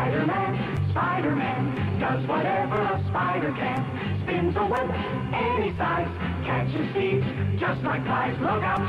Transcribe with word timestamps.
Spider-Man, 0.00 0.56
Spider-Man 0.92 2.00
does 2.00 2.26
whatever 2.26 2.80
a 2.80 3.04
spider 3.10 3.52
can. 3.52 3.84
Spins 4.22 4.56
a 4.56 4.64
web 4.64 4.90
any 5.28 5.76
size, 5.76 6.08
catches 6.42 6.88
thieves 6.94 7.26
just 7.60 7.82
like 7.82 8.02
flies. 8.06 8.32
Look 8.40 8.64
out, 8.64 8.80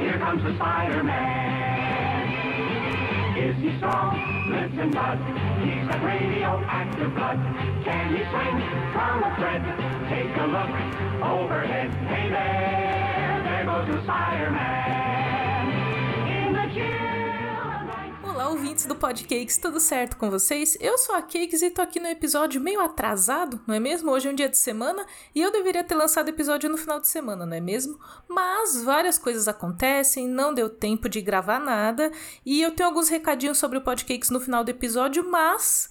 here 0.00 0.18
comes 0.18 0.42
the 0.42 0.56
Spider-Man. 0.56 2.32
Is 3.36 3.56
he 3.60 3.76
strong? 3.76 4.16
Lives 4.48 4.78
in 4.78 4.90
blood. 4.90 5.18
He's 5.60 5.84
got 5.84 6.02
radioactive 6.02 7.14
blood. 7.14 7.36
Can 7.84 8.16
he 8.16 8.24
swing 8.32 8.56
from 8.96 9.20
a 9.20 9.36
thread? 9.36 9.60
Take 10.08 10.32
a 10.32 10.48
look 10.48 10.72
overhead. 11.28 11.92
Hey 12.08 12.30
there, 12.30 13.42
there 13.44 13.66
goes 13.68 13.86
the 13.94 14.00
Spider-Man. 14.02 15.68
In 16.32 16.54
the 16.54 16.64
night. 16.72 17.15
Olá, 18.36 18.50
ouvintes 18.50 18.84
do 18.84 18.94
Podcakes, 18.94 19.56
tudo 19.56 19.80
certo 19.80 20.18
com 20.18 20.28
vocês? 20.28 20.76
Eu 20.78 20.98
sou 20.98 21.14
a 21.14 21.22
Cakes 21.22 21.62
e 21.62 21.70
tô 21.70 21.80
aqui 21.80 21.98
no 21.98 22.06
episódio 22.06 22.60
meio 22.60 22.82
atrasado, 22.82 23.58
não 23.66 23.74
é 23.74 23.80
mesmo? 23.80 24.10
Hoje 24.10 24.28
é 24.28 24.30
um 24.30 24.34
dia 24.34 24.46
de 24.46 24.58
semana 24.58 25.06
e 25.34 25.40
eu 25.40 25.50
deveria 25.50 25.82
ter 25.82 25.94
lançado 25.94 26.26
o 26.26 26.30
episódio 26.30 26.68
no 26.68 26.76
final 26.76 27.00
de 27.00 27.08
semana, 27.08 27.46
não 27.46 27.56
é 27.56 27.62
mesmo? 27.62 27.98
Mas 28.28 28.82
várias 28.82 29.16
coisas 29.16 29.48
acontecem, 29.48 30.28
não 30.28 30.52
deu 30.52 30.68
tempo 30.68 31.08
de 31.08 31.22
gravar 31.22 31.58
nada 31.58 32.12
e 32.44 32.60
eu 32.60 32.72
tenho 32.72 32.90
alguns 32.90 33.08
recadinhos 33.08 33.56
sobre 33.56 33.78
o 33.78 33.80
Podcakes 33.80 34.28
no 34.28 34.38
final 34.38 34.62
do 34.62 34.68
episódio, 34.68 35.26
mas 35.26 35.88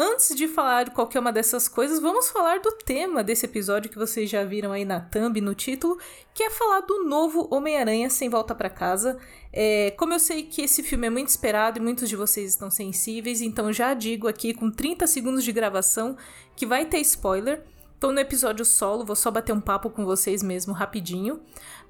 Antes 0.00 0.32
de 0.36 0.46
falar 0.46 0.84
de 0.84 0.92
qualquer 0.92 1.18
uma 1.18 1.32
dessas 1.32 1.66
coisas, 1.66 1.98
vamos 1.98 2.28
falar 2.28 2.60
do 2.60 2.70
tema 2.70 3.24
desse 3.24 3.46
episódio 3.46 3.90
que 3.90 3.98
vocês 3.98 4.30
já 4.30 4.44
viram 4.44 4.70
aí 4.70 4.84
na 4.84 5.00
thumb, 5.00 5.40
no 5.40 5.56
título, 5.56 5.98
que 6.32 6.44
é 6.44 6.50
falar 6.50 6.82
do 6.82 7.02
novo 7.02 7.48
Homem-Aranha 7.50 8.08
Sem 8.08 8.28
Volta 8.28 8.54
para 8.54 8.70
Casa. 8.70 9.18
É, 9.52 9.90
como 9.98 10.12
eu 10.12 10.20
sei 10.20 10.44
que 10.44 10.62
esse 10.62 10.84
filme 10.84 11.08
é 11.08 11.10
muito 11.10 11.30
esperado 11.30 11.80
e 11.80 11.82
muitos 11.82 12.08
de 12.08 12.14
vocês 12.14 12.50
estão 12.50 12.70
sensíveis, 12.70 13.40
então 13.40 13.72
já 13.72 13.92
digo 13.92 14.28
aqui 14.28 14.54
com 14.54 14.70
30 14.70 15.04
segundos 15.08 15.42
de 15.42 15.50
gravação 15.50 16.16
que 16.54 16.64
vai 16.64 16.86
ter 16.86 17.00
spoiler. 17.00 17.64
Tô 17.98 18.12
no 18.12 18.20
episódio 18.20 18.64
solo, 18.64 19.04
vou 19.04 19.16
só 19.16 19.32
bater 19.32 19.52
um 19.52 19.60
papo 19.60 19.90
com 19.90 20.04
vocês 20.04 20.44
mesmo 20.44 20.72
rapidinho. 20.72 21.40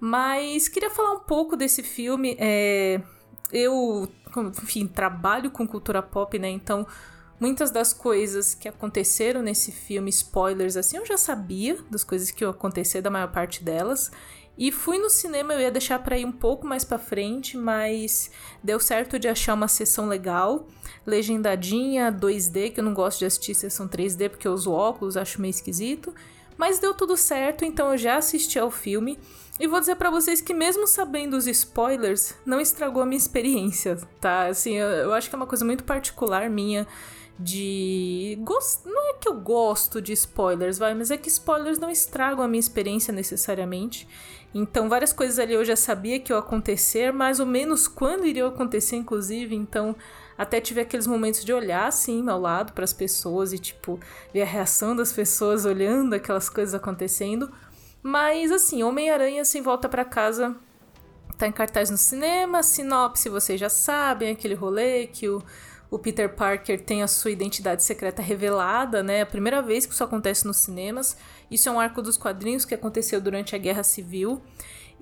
Mas 0.00 0.66
queria 0.66 0.88
falar 0.88 1.12
um 1.12 1.20
pouco 1.20 1.58
desse 1.58 1.82
filme. 1.82 2.38
É, 2.40 3.02
eu, 3.52 4.08
enfim, 4.62 4.86
trabalho 4.86 5.50
com 5.50 5.68
cultura 5.68 6.02
pop, 6.02 6.38
né? 6.38 6.48
Então 6.48 6.86
Muitas 7.40 7.70
das 7.70 7.92
coisas 7.92 8.54
que 8.54 8.68
aconteceram 8.68 9.42
nesse 9.42 9.70
filme, 9.70 10.10
spoilers 10.10 10.76
assim, 10.76 10.96
eu 10.96 11.06
já 11.06 11.16
sabia 11.16 11.78
das 11.88 12.02
coisas 12.02 12.30
que 12.30 12.42
iam 12.42 12.50
acontecer, 12.50 13.00
da 13.00 13.10
maior 13.10 13.30
parte 13.30 13.62
delas. 13.62 14.10
E 14.56 14.72
fui 14.72 14.98
no 14.98 15.08
cinema, 15.08 15.54
eu 15.54 15.60
ia 15.60 15.70
deixar 15.70 16.00
para 16.00 16.18
ir 16.18 16.24
um 16.24 16.32
pouco 16.32 16.66
mais 16.66 16.84
para 16.84 16.98
frente, 16.98 17.56
mas 17.56 18.28
deu 18.60 18.80
certo 18.80 19.16
de 19.16 19.28
achar 19.28 19.54
uma 19.54 19.68
sessão 19.68 20.08
legal, 20.08 20.66
legendadinha, 21.06 22.10
2D, 22.10 22.72
que 22.72 22.80
eu 22.80 22.84
não 22.84 22.92
gosto 22.92 23.20
de 23.20 23.26
assistir 23.26 23.54
sessão 23.54 23.86
3D 23.86 24.28
porque 24.28 24.48
eu 24.48 24.52
uso 24.52 24.72
óculos, 24.72 25.16
acho 25.16 25.40
meio 25.40 25.50
esquisito. 25.50 26.12
Mas 26.56 26.80
deu 26.80 26.92
tudo 26.92 27.16
certo, 27.16 27.64
então 27.64 27.92
eu 27.92 27.96
já 27.96 28.16
assisti 28.16 28.58
ao 28.58 28.68
filme. 28.68 29.16
E 29.60 29.68
vou 29.68 29.78
dizer 29.78 29.94
para 29.94 30.10
vocês 30.10 30.40
que 30.40 30.52
mesmo 30.52 30.88
sabendo 30.88 31.36
os 31.36 31.46
spoilers, 31.46 32.34
não 32.44 32.60
estragou 32.60 33.00
a 33.00 33.06
minha 33.06 33.16
experiência, 33.16 33.96
tá? 34.20 34.46
Assim, 34.46 34.74
eu, 34.74 34.88
eu 34.88 35.12
acho 35.14 35.28
que 35.28 35.36
é 35.36 35.38
uma 35.38 35.46
coisa 35.46 35.64
muito 35.64 35.84
particular 35.84 36.50
minha 36.50 36.84
de. 37.38 38.38
Gost... 38.42 38.80
Não 38.84 39.10
é 39.10 39.14
que 39.14 39.28
eu 39.28 39.34
gosto 39.34 40.02
de 40.02 40.12
spoilers, 40.12 40.78
vai, 40.78 40.94
mas 40.94 41.10
é 41.10 41.16
que 41.16 41.28
spoilers 41.28 41.78
não 41.78 41.90
estragam 41.90 42.44
a 42.44 42.48
minha 42.48 42.60
experiência 42.60 43.12
necessariamente. 43.12 44.08
Então, 44.54 44.88
várias 44.88 45.12
coisas 45.12 45.38
ali 45.38 45.54
eu 45.54 45.64
já 45.64 45.76
sabia 45.76 46.18
que 46.18 46.32
iam 46.32 46.38
acontecer, 46.38 47.12
mais 47.12 47.38
ou 47.38 47.46
menos 47.46 47.86
quando 47.86 48.26
iriam 48.26 48.48
acontecer, 48.48 48.96
inclusive. 48.96 49.54
Então, 49.54 49.94
até 50.36 50.60
tive 50.60 50.80
aqueles 50.80 51.06
momentos 51.06 51.44
de 51.44 51.52
olhar 51.52 51.86
assim 51.86 52.28
ao 52.28 52.40
lado 52.40 52.72
para 52.72 52.84
as 52.84 52.92
pessoas 52.92 53.52
e, 53.52 53.58
tipo, 53.58 54.00
ver 54.32 54.42
a 54.42 54.46
reação 54.46 54.96
das 54.96 55.12
pessoas 55.12 55.64
olhando 55.64 56.14
aquelas 56.14 56.48
coisas 56.48 56.74
acontecendo. 56.74 57.52
Mas, 58.02 58.50
assim, 58.50 58.82
Homem-Aranha 58.82 59.44
sem 59.44 59.60
volta 59.60 59.88
para 59.88 60.04
casa 60.04 60.56
tá 61.36 61.46
em 61.46 61.52
cartaz 61.52 61.88
no 61.88 61.96
cinema. 61.96 62.62
Sinopse 62.62 63.28
vocês 63.28 63.60
já 63.60 63.68
sabem, 63.68 64.32
aquele 64.32 64.54
rolê 64.54 65.06
que 65.06 65.28
o 65.28 65.42
o 65.90 65.98
Peter 65.98 66.34
Parker 66.34 66.80
tem 66.80 67.02
a 67.02 67.06
sua 67.06 67.30
identidade 67.30 67.82
secreta 67.82 68.20
revelada, 68.20 69.02
né? 69.02 69.22
A 69.22 69.26
primeira 69.26 69.62
vez 69.62 69.86
que 69.86 69.94
isso 69.94 70.04
acontece 70.04 70.46
nos 70.46 70.58
cinemas. 70.58 71.16
Isso 71.50 71.68
é 71.68 71.72
um 71.72 71.80
arco 71.80 72.02
dos 72.02 72.16
quadrinhos 72.16 72.64
que 72.64 72.74
aconteceu 72.74 73.20
durante 73.20 73.54
a 73.54 73.58
Guerra 73.58 73.82
Civil. 73.82 74.42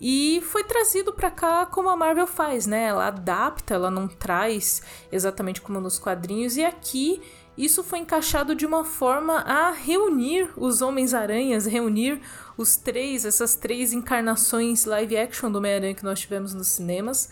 E 0.01 0.43
foi 0.43 0.63
trazido 0.63 1.13
para 1.13 1.31
cá 1.31 1.67
como 1.67 1.89
a 1.89 1.97
Marvel 1.97 2.27
faz, 2.27 2.67
né? 2.67 2.85
Ela 2.85 3.09
adapta, 3.09 3.75
ela 3.75 3.91
não 3.91 4.07
traz 4.07 4.83
exatamente 5.11 5.61
como 5.61 5.81
nos 5.81 5.99
quadrinhos. 5.99 6.57
E 6.57 6.65
aqui 6.65 7.21
isso 7.57 7.83
foi 7.83 8.01
encaixado 8.01 8.55
de 8.55 8.67
uma 8.67 8.85
forma 8.85 9.39
a 9.39 9.71
reunir 9.71 10.51
os 10.57 10.83
Homens-Aranhas, 10.83 11.65
reunir 11.65 12.21
os 12.57 12.77
três, 12.77 13.25
essas 13.25 13.55
três 13.55 13.93
encarnações 13.93 14.85
live 14.85 15.17
action 15.17 15.51
do 15.51 15.59
Homem-Aranha 15.59 15.95
que 15.95 16.05
nós 16.05 16.21
tivemos 16.21 16.53
nos 16.53 16.69
cinemas 16.69 17.31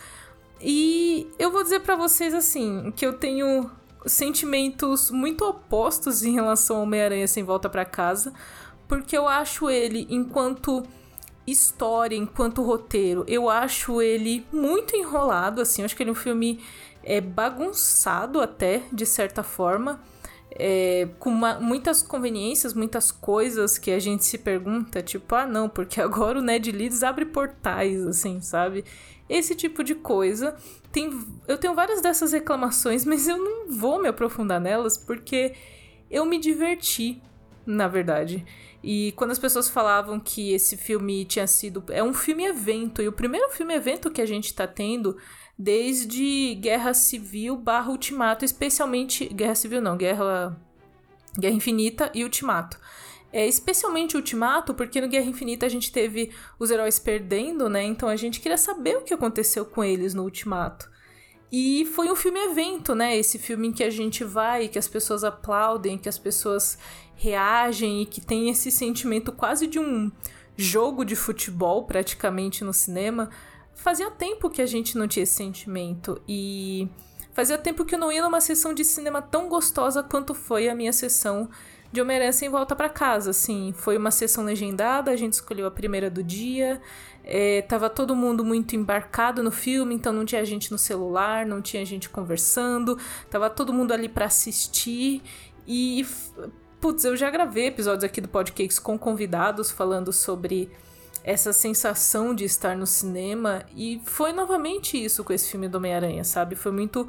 e 0.65 1.31
eu 1.39 1.51
vou 1.51 1.63
dizer 1.63 1.81
para 1.81 1.95
vocês 1.95 2.33
assim, 2.33 2.91
que 2.97 3.05
eu 3.05 3.13
tenho 3.13 3.71
sentimentos 4.07 5.11
muito 5.11 5.45
opostos 5.45 6.23
em 6.23 6.33
relação 6.33 6.77
ao 6.77 6.83
Homem-Aranha 6.83 7.29
sem 7.29 7.43
volta 7.43 7.69
para 7.69 7.85
casa, 7.85 8.33
porque 8.89 9.17
eu 9.17 9.29
acho 9.29 9.69
ele 9.69 10.07
enquanto 10.09 10.83
história, 11.47 12.17
enquanto 12.17 12.63
roteiro, 12.63 13.25
eu 13.29 13.51
acho 13.51 14.01
ele 14.01 14.47
muito 14.51 14.97
enrolado, 14.97 15.61
assim, 15.61 15.83
eu 15.83 15.87
acho 15.87 15.95
que 15.95 16.03
ele 16.03 16.11
é 16.11 16.13
um 16.13 16.17
filme 16.17 16.61
é 17.03 17.21
bagunçado 17.21 18.41
até, 18.41 18.83
de 18.91 19.05
certa 19.05 19.43
forma, 19.43 20.01
é, 20.51 21.09
com 21.19 21.31
uma, 21.31 21.61
muitas 21.61 22.03
conveniências, 22.03 22.73
muitas 22.73 23.11
coisas 23.13 23.77
que 23.77 23.91
a 23.91 23.99
gente 23.99 24.25
se 24.25 24.39
pergunta, 24.39 25.03
tipo, 25.03 25.35
ah 25.35 25.47
não, 25.47 25.69
porque 25.69 26.01
agora 26.01 26.39
o 26.39 26.43
Ned 26.43 26.71
Leeds 26.73 27.03
abre 27.03 27.27
portais, 27.27 28.07
assim, 28.07 28.41
sabe? 28.41 28.85
Esse 29.29 29.55
tipo 29.55 29.83
de 29.83 29.95
coisa. 29.95 30.57
Tem, 30.93 31.11
eu 31.49 31.59
tenho 31.59 31.75
várias 31.75 32.01
dessas 32.01 32.33
reclamações, 32.33 33.05
mas 33.07 33.27
eu 33.29 33.39
não 33.39 33.71
vou 33.71 34.01
me 34.01 34.09
aprofundar 34.09 34.61
nelas 34.61 34.97
porque 34.97 35.55
eu 36.11 36.25
me 36.25 36.39
diverti, 36.39 37.23
na 37.67 37.89
verdade. 37.89 38.45
E 38.83 39.13
quando 39.13 39.31
as 39.31 39.39
pessoas 39.39 39.69
falavam 39.69 40.21
que 40.21 40.53
esse 40.53 40.77
filme 40.77 41.25
tinha 41.25 41.47
sido. 41.47 41.83
É 41.89 42.03
um 42.03 42.13
filme 42.13 42.45
evento, 42.45 43.01
e 43.01 43.09
o 43.09 43.13
primeiro 43.13 43.49
filme 43.51 43.75
evento 43.75 44.11
que 44.11 44.21
a 44.21 44.27
gente 44.27 44.55
tá 44.55 44.67
tendo 44.67 45.17
desde 45.59 46.55
Guerra 46.57 46.93
Civil 46.93 47.57
barra 47.57 47.91
Ultimato, 47.91 48.45
especialmente. 48.45 49.27
Guerra 49.27 49.55
Civil 49.55 49.81
não, 49.81 49.97
Guerra. 49.97 50.57
Guerra 51.39 51.55
Infinita 51.55 52.11
e 52.15 52.23
Ultimato. 52.23 52.79
É, 53.37 53.49
especialmente 53.49 54.17
Ultimato, 54.17 54.73
porque 54.75 55.01
no 55.01 55.09
Guerra 55.09 55.27
Infinita 55.27 55.67
a 55.67 55.69
gente 55.69 55.91
teve 55.91 56.31
os 56.57 56.71
heróis 56.71 57.01
perdendo, 57.01 57.69
né? 57.69 57.83
Então 57.83 58.09
a 58.09 58.15
gente 58.15 58.39
queria 58.39 58.57
saber 58.57 58.97
o 58.97 59.01
que 59.01 59.13
aconteceu 59.13 59.65
com 59.65 59.83
eles 59.83 60.15
no 60.15 60.23
Ultimato. 60.23 60.89
E 61.51 61.85
foi 61.87 62.09
um 62.13 62.15
filme 62.15 62.39
evento, 62.39 62.95
né? 62.95 63.17
Esse 63.17 63.37
filme 63.37 63.67
em 63.67 63.73
que 63.73 63.83
a 63.83 63.91
gente 63.91 64.23
vai, 64.23 64.69
que 64.69 64.79
as 64.79 64.87
pessoas 64.87 65.25
aplaudem, 65.25 65.99
que 65.99 66.09
as 66.09 66.17
pessoas 66.17 66.79
reagem 67.17 68.03
e 68.03 68.07
que 68.07 68.21
tem 68.21 68.51
esse 68.51 68.71
sentimento 68.71 69.33
quase 69.33 69.67
de 69.67 69.81
um 69.81 70.13
jogo 70.57 71.05
de 71.05 71.17
futebol 71.17 71.87
praticamente 71.87 72.63
no 72.63 72.73
cinema. 72.73 73.31
Fazia 73.75 74.13
tempo 74.13 74.49
que 74.49 74.63
a 74.63 74.67
gente 74.67 74.97
não 74.97 75.09
tinha 75.09 75.25
esse 75.25 75.35
sentimento 75.35 76.23
e 76.29 76.89
fazia 77.33 77.59
tempo 77.59 77.85
que 77.85 77.97
eu 77.97 77.99
não 77.99 78.13
ia 78.13 78.23
numa 78.23 78.41
sessão 78.41 78.73
de 78.73 78.85
cinema 78.85 79.21
tão 79.21 79.49
gostosa 79.49 80.05
quanto 80.05 80.35
foi 80.35 80.69
a 80.69 80.75
minha 80.75 80.93
sessão 80.93 81.51
de 81.95 82.01
Homem-Aranha 82.01 82.33
sem 82.33 82.51
volta 82.51 82.75
para 82.77 82.89
casa, 82.89 83.31
assim. 83.31 83.73
Foi 83.73 83.97
uma 83.97 84.11
sessão 84.11 84.45
legendada, 84.45 85.11
a 85.11 85.17
gente 85.17 85.35
escolheu 85.35 85.67
a 85.67 85.71
primeira 85.71 86.11
do 86.11 86.23
dia. 86.23 86.83
É, 87.23 87.63
tava 87.63 87.89
todo 87.89 88.15
mundo 88.15 88.45
muito 88.45 88.77
embarcado 88.77 89.43
no 89.43 89.51
filme, 89.51 89.95
então 89.95 90.13
não 90.13 90.27
tinha 90.27 90.45
gente 90.45 90.71
no 90.71 90.77
celular, 90.77 91.47
não 91.47 91.63
tinha 91.63 91.85
gente 91.87 92.11
conversando, 92.11 92.99
tava 93.31 93.49
todo 93.49 93.73
mundo 93.73 93.93
ali 93.93 94.09
para 94.09 94.27
assistir. 94.27 95.23
E, 95.67 96.07
putz, 96.81 97.05
eu 97.05 97.17
já 97.17 97.31
gravei 97.31 97.69
episódios 97.69 98.05
aqui 98.05 98.21
do 98.21 98.29
Podcasts 98.29 98.79
com 98.79 98.99
convidados 98.99 99.71
falando 99.71 100.13
sobre 100.13 100.71
essa 101.23 101.55
sensação 101.55 102.35
de 102.35 102.45
estar 102.45 102.77
no 102.77 102.87
cinema. 102.87 103.65
E 103.75 104.03
foi 104.05 104.33
novamente 104.33 105.03
isso 105.03 105.25
com 105.25 105.33
esse 105.33 105.51
filme 105.51 105.69
do 105.69 105.79
Homem-Aranha, 105.79 106.25
sabe? 106.25 106.57
Foi 106.57 106.73
muito 106.73 107.09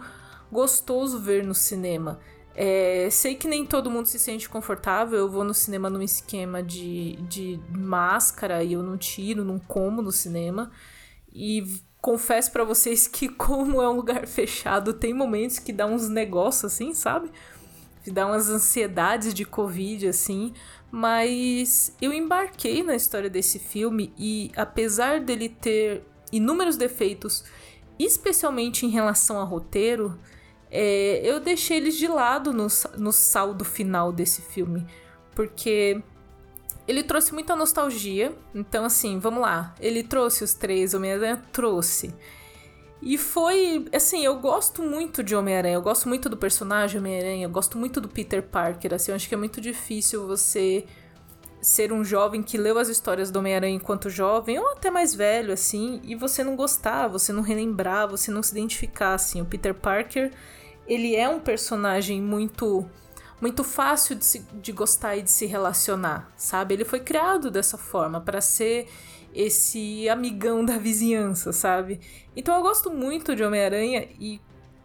gostoso 0.49 1.19
ver 1.19 1.43
no 1.43 1.53
cinema. 1.53 2.19
É, 2.55 3.09
sei 3.11 3.35
que 3.35 3.49
nem 3.49 3.65
todo 3.65 3.91
mundo 3.91 4.05
se 4.05 4.17
sente 4.17 4.47
confortável. 4.47 5.19
Eu 5.19 5.29
vou 5.29 5.43
no 5.43 5.53
cinema 5.53 5.89
num 5.89 6.01
esquema 6.01 6.63
de, 6.63 7.17
de 7.27 7.59
máscara 7.69 8.63
e 8.63 8.73
eu 8.73 8.81
não 8.81 8.97
tiro, 8.97 9.43
não 9.43 9.59
como 9.59 10.01
no 10.01 10.11
cinema. 10.11 10.71
E 11.33 11.63
confesso 12.01 12.51
para 12.51 12.63
vocês 12.63 13.07
que, 13.07 13.27
como 13.29 13.81
é 13.81 13.89
um 13.89 13.95
lugar 13.95 14.25
fechado, 14.25 14.93
tem 14.93 15.13
momentos 15.13 15.59
que 15.59 15.73
dá 15.73 15.85
uns 15.85 16.07
negócios 16.07 16.71
assim, 16.71 16.93
sabe? 16.93 17.29
Que 18.03 18.11
dá 18.11 18.25
umas 18.25 18.49
ansiedades 18.49 19.33
de 19.33 19.43
Covid, 19.43 20.07
assim. 20.07 20.53
Mas 20.89 21.93
eu 22.01 22.13
embarquei 22.13 22.83
na 22.83 22.95
história 22.95 23.29
desse 23.29 23.59
filme 23.59 24.13
e, 24.17 24.51
apesar 24.55 25.19
dele 25.19 25.49
ter 25.49 26.03
inúmeros 26.31 26.77
defeitos, 26.77 27.43
especialmente 27.99 28.85
em 28.85 28.89
relação 28.89 29.39
a 29.41 29.43
roteiro 29.43 30.17
é, 30.71 31.21
eu 31.23 31.39
deixei 31.39 31.77
eles 31.77 31.95
de 31.95 32.07
lado 32.07 32.53
no, 32.53 32.67
no 32.97 33.11
saldo 33.11 33.63
final 33.63 34.11
desse 34.11 34.41
filme. 34.41 34.85
Porque 35.33 36.01
ele 36.87 37.03
trouxe 37.03 37.33
muita 37.33 37.55
nostalgia. 37.55 38.33
Então, 38.53 38.85
assim, 38.85 39.19
vamos 39.19 39.41
lá. 39.41 39.73
Ele 39.79 40.03
trouxe 40.03 40.43
os 40.43 40.53
três 40.53 40.93
Homem-Aranha? 40.93 41.41
Trouxe. 41.51 42.13
E 43.01 43.17
foi, 43.17 43.85
assim, 43.93 44.25
eu 44.25 44.39
gosto 44.39 44.81
muito 44.81 45.21
de 45.23 45.35
Homem-Aranha, 45.35 45.75
eu 45.75 45.81
gosto 45.81 46.09
muito 46.09 46.27
do 46.27 46.37
personagem 46.37 46.99
Homem-Aranha, 46.99 47.45
eu 47.45 47.49
gosto 47.49 47.77
muito 47.77 48.01
do 48.01 48.07
Peter 48.07 48.41
Parker, 48.41 48.95
assim, 48.95 49.11
eu 49.11 49.15
acho 49.15 49.29
que 49.29 49.35
é 49.35 49.37
muito 49.37 49.61
difícil 49.61 50.25
você 50.25 50.85
ser 51.65 51.91
um 51.91 52.03
jovem 52.03 52.43
que 52.43 52.59
leu 52.59 52.77
as 52.77 52.89
histórias 52.89 53.31
do 53.31 53.39
Homem-Aranha 53.39 53.75
enquanto 53.75 54.07
jovem, 54.07 54.59
ou 54.59 54.73
até 54.73 54.91
mais 54.91 55.15
velho, 55.15 55.51
assim, 55.51 55.99
e 56.03 56.13
você 56.13 56.43
não 56.43 56.55
gostar, 56.55 57.07
você 57.07 57.33
não 57.33 57.41
relembrar, 57.41 58.07
você 58.07 58.29
não 58.29 58.43
se 58.43 58.51
identificar, 58.51 59.15
assim. 59.15 59.41
O 59.41 59.45
Peter 59.45 59.73
Parker, 59.73 60.31
ele 60.85 61.15
é 61.15 61.27
um 61.27 61.39
personagem 61.39 62.21
muito 62.21 62.87
muito 63.41 63.63
fácil 63.63 64.15
de, 64.15 64.23
se, 64.23 64.39
de 64.61 64.71
gostar 64.71 65.17
e 65.17 65.23
de 65.23 65.31
se 65.31 65.47
relacionar, 65.47 66.31
sabe? 66.37 66.75
Ele 66.75 66.85
foi 66.85 66.99
criado 66.99 67.49
dessa 67.49 67.77
forma 67.79 68.21
para 68.21 68.39
ser 68.41 68.87
esse 69.33 70.07
amigão 70.07 70.63
da 70.63 70.77
vizinhança, 70.77 71.51
sabe? 71.51 71.99
Então 72.35 72.55
eu 72.55 72.61
gosto 72.61 72.91
muito 72.91 73.35
de 73.35 73.43
Homem-Aranha 73.43 74.07
e 74.19 74.39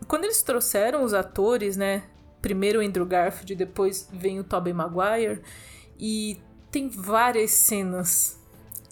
quando 0.08 0.24
eles 0.24 0.42
trouxeram 0.42 1.04
os 1.04 1.12
atores, 1.12 1.76
né? 1.76 2.04
Primeiro 2.40 2.80
o 2.80 2.82
Andrew 2.82 3.04
Garfield, 3.04 3.54
depois 3.54 4.08
vem 4.10 4.40
o 4.40 4.44
Tobey 4.44 4.72
Maguire 4.72 5.42
e 5.98 6.40
tem 6.70 6.88
várias 6.88 7.50
cenas 7.52 8.38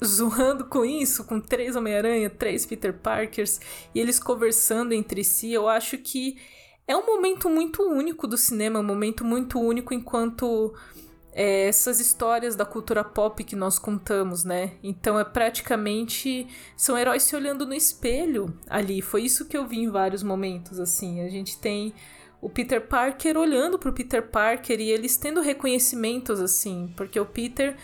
zoando 0.04 0.66
com 0.66 0.84
isso, 0.84 1.25
com 1.25 1.40
três 1.40 1.75
Homem-Aranha, 1.75 2.30
três 2.30 2.64
Peter 2.64 2.92
Parkers 2.92 3.60
e 3.94 4.00
eles 4.00 4.19
conversando 4.19 4.92
entre 4.92 5.25
si. 5.25 5.52
Eu 5.52 5.69
acho 5.69 5.98
que 5.98 6.38
é 6.86 6.96
um 6.96 7.04
momento 7.04 7.50
muito 7.50 7.82
único 7.82 8.26
do 8.26 8.36
cinema, 8.36 8.80
um 8.80 8.84
momento 8.84 9.25
muito 9.25 9.60
único 9.60 9.92
enquanto 9.92 10.75
é, 11.32 11.66
essas 11.69 12.00
histórias 12.00 12.56
da 12.56 12.64
cultura 12.64 13.04
pop 13.04 13.42
que 13.44 13.54
nós 13.54 13.78
contamos, 13.78 14.44
né? 14.44 14.72
Então 14.82 15.19
é 15.19 15.25
praticamente 15.25 16.46
são 16.76 16.96
heróis 16.96 17.25
se 17.25 17.36
olhando 17.36 17.66
no 17.66 17.75
espelho 17.75 18.56
ali. 18.69 19.02
Foi 19.02 19.22
isso 19.22 19.46
que 19.46 19.56
eu 19.56 19.66
vi 19.66 19.78
em 19.78 19.90
vários 19.90 20.22
momentos, 20.22 20.80
assim. 20.80 21.20
A 21.20 21.28
gente 21.28 21.58
tem 21.58 21.92
o 22.40 22.49
Peter 22.49 22.81
Parker 22.81 23.37
olhando 23.37 23.79
pro 23.79 23.93
Peter 23.93 24.23
Parker 24.23 24.81
e 24.81 24.90
eles 24.90 25.17
tendo 25.17 25.40
reconhecimentos, 25.40 26.40
assim, 26.40 26.93
porque 26.96 27.19
o 27.19 27.26
Peter 27.26 27.76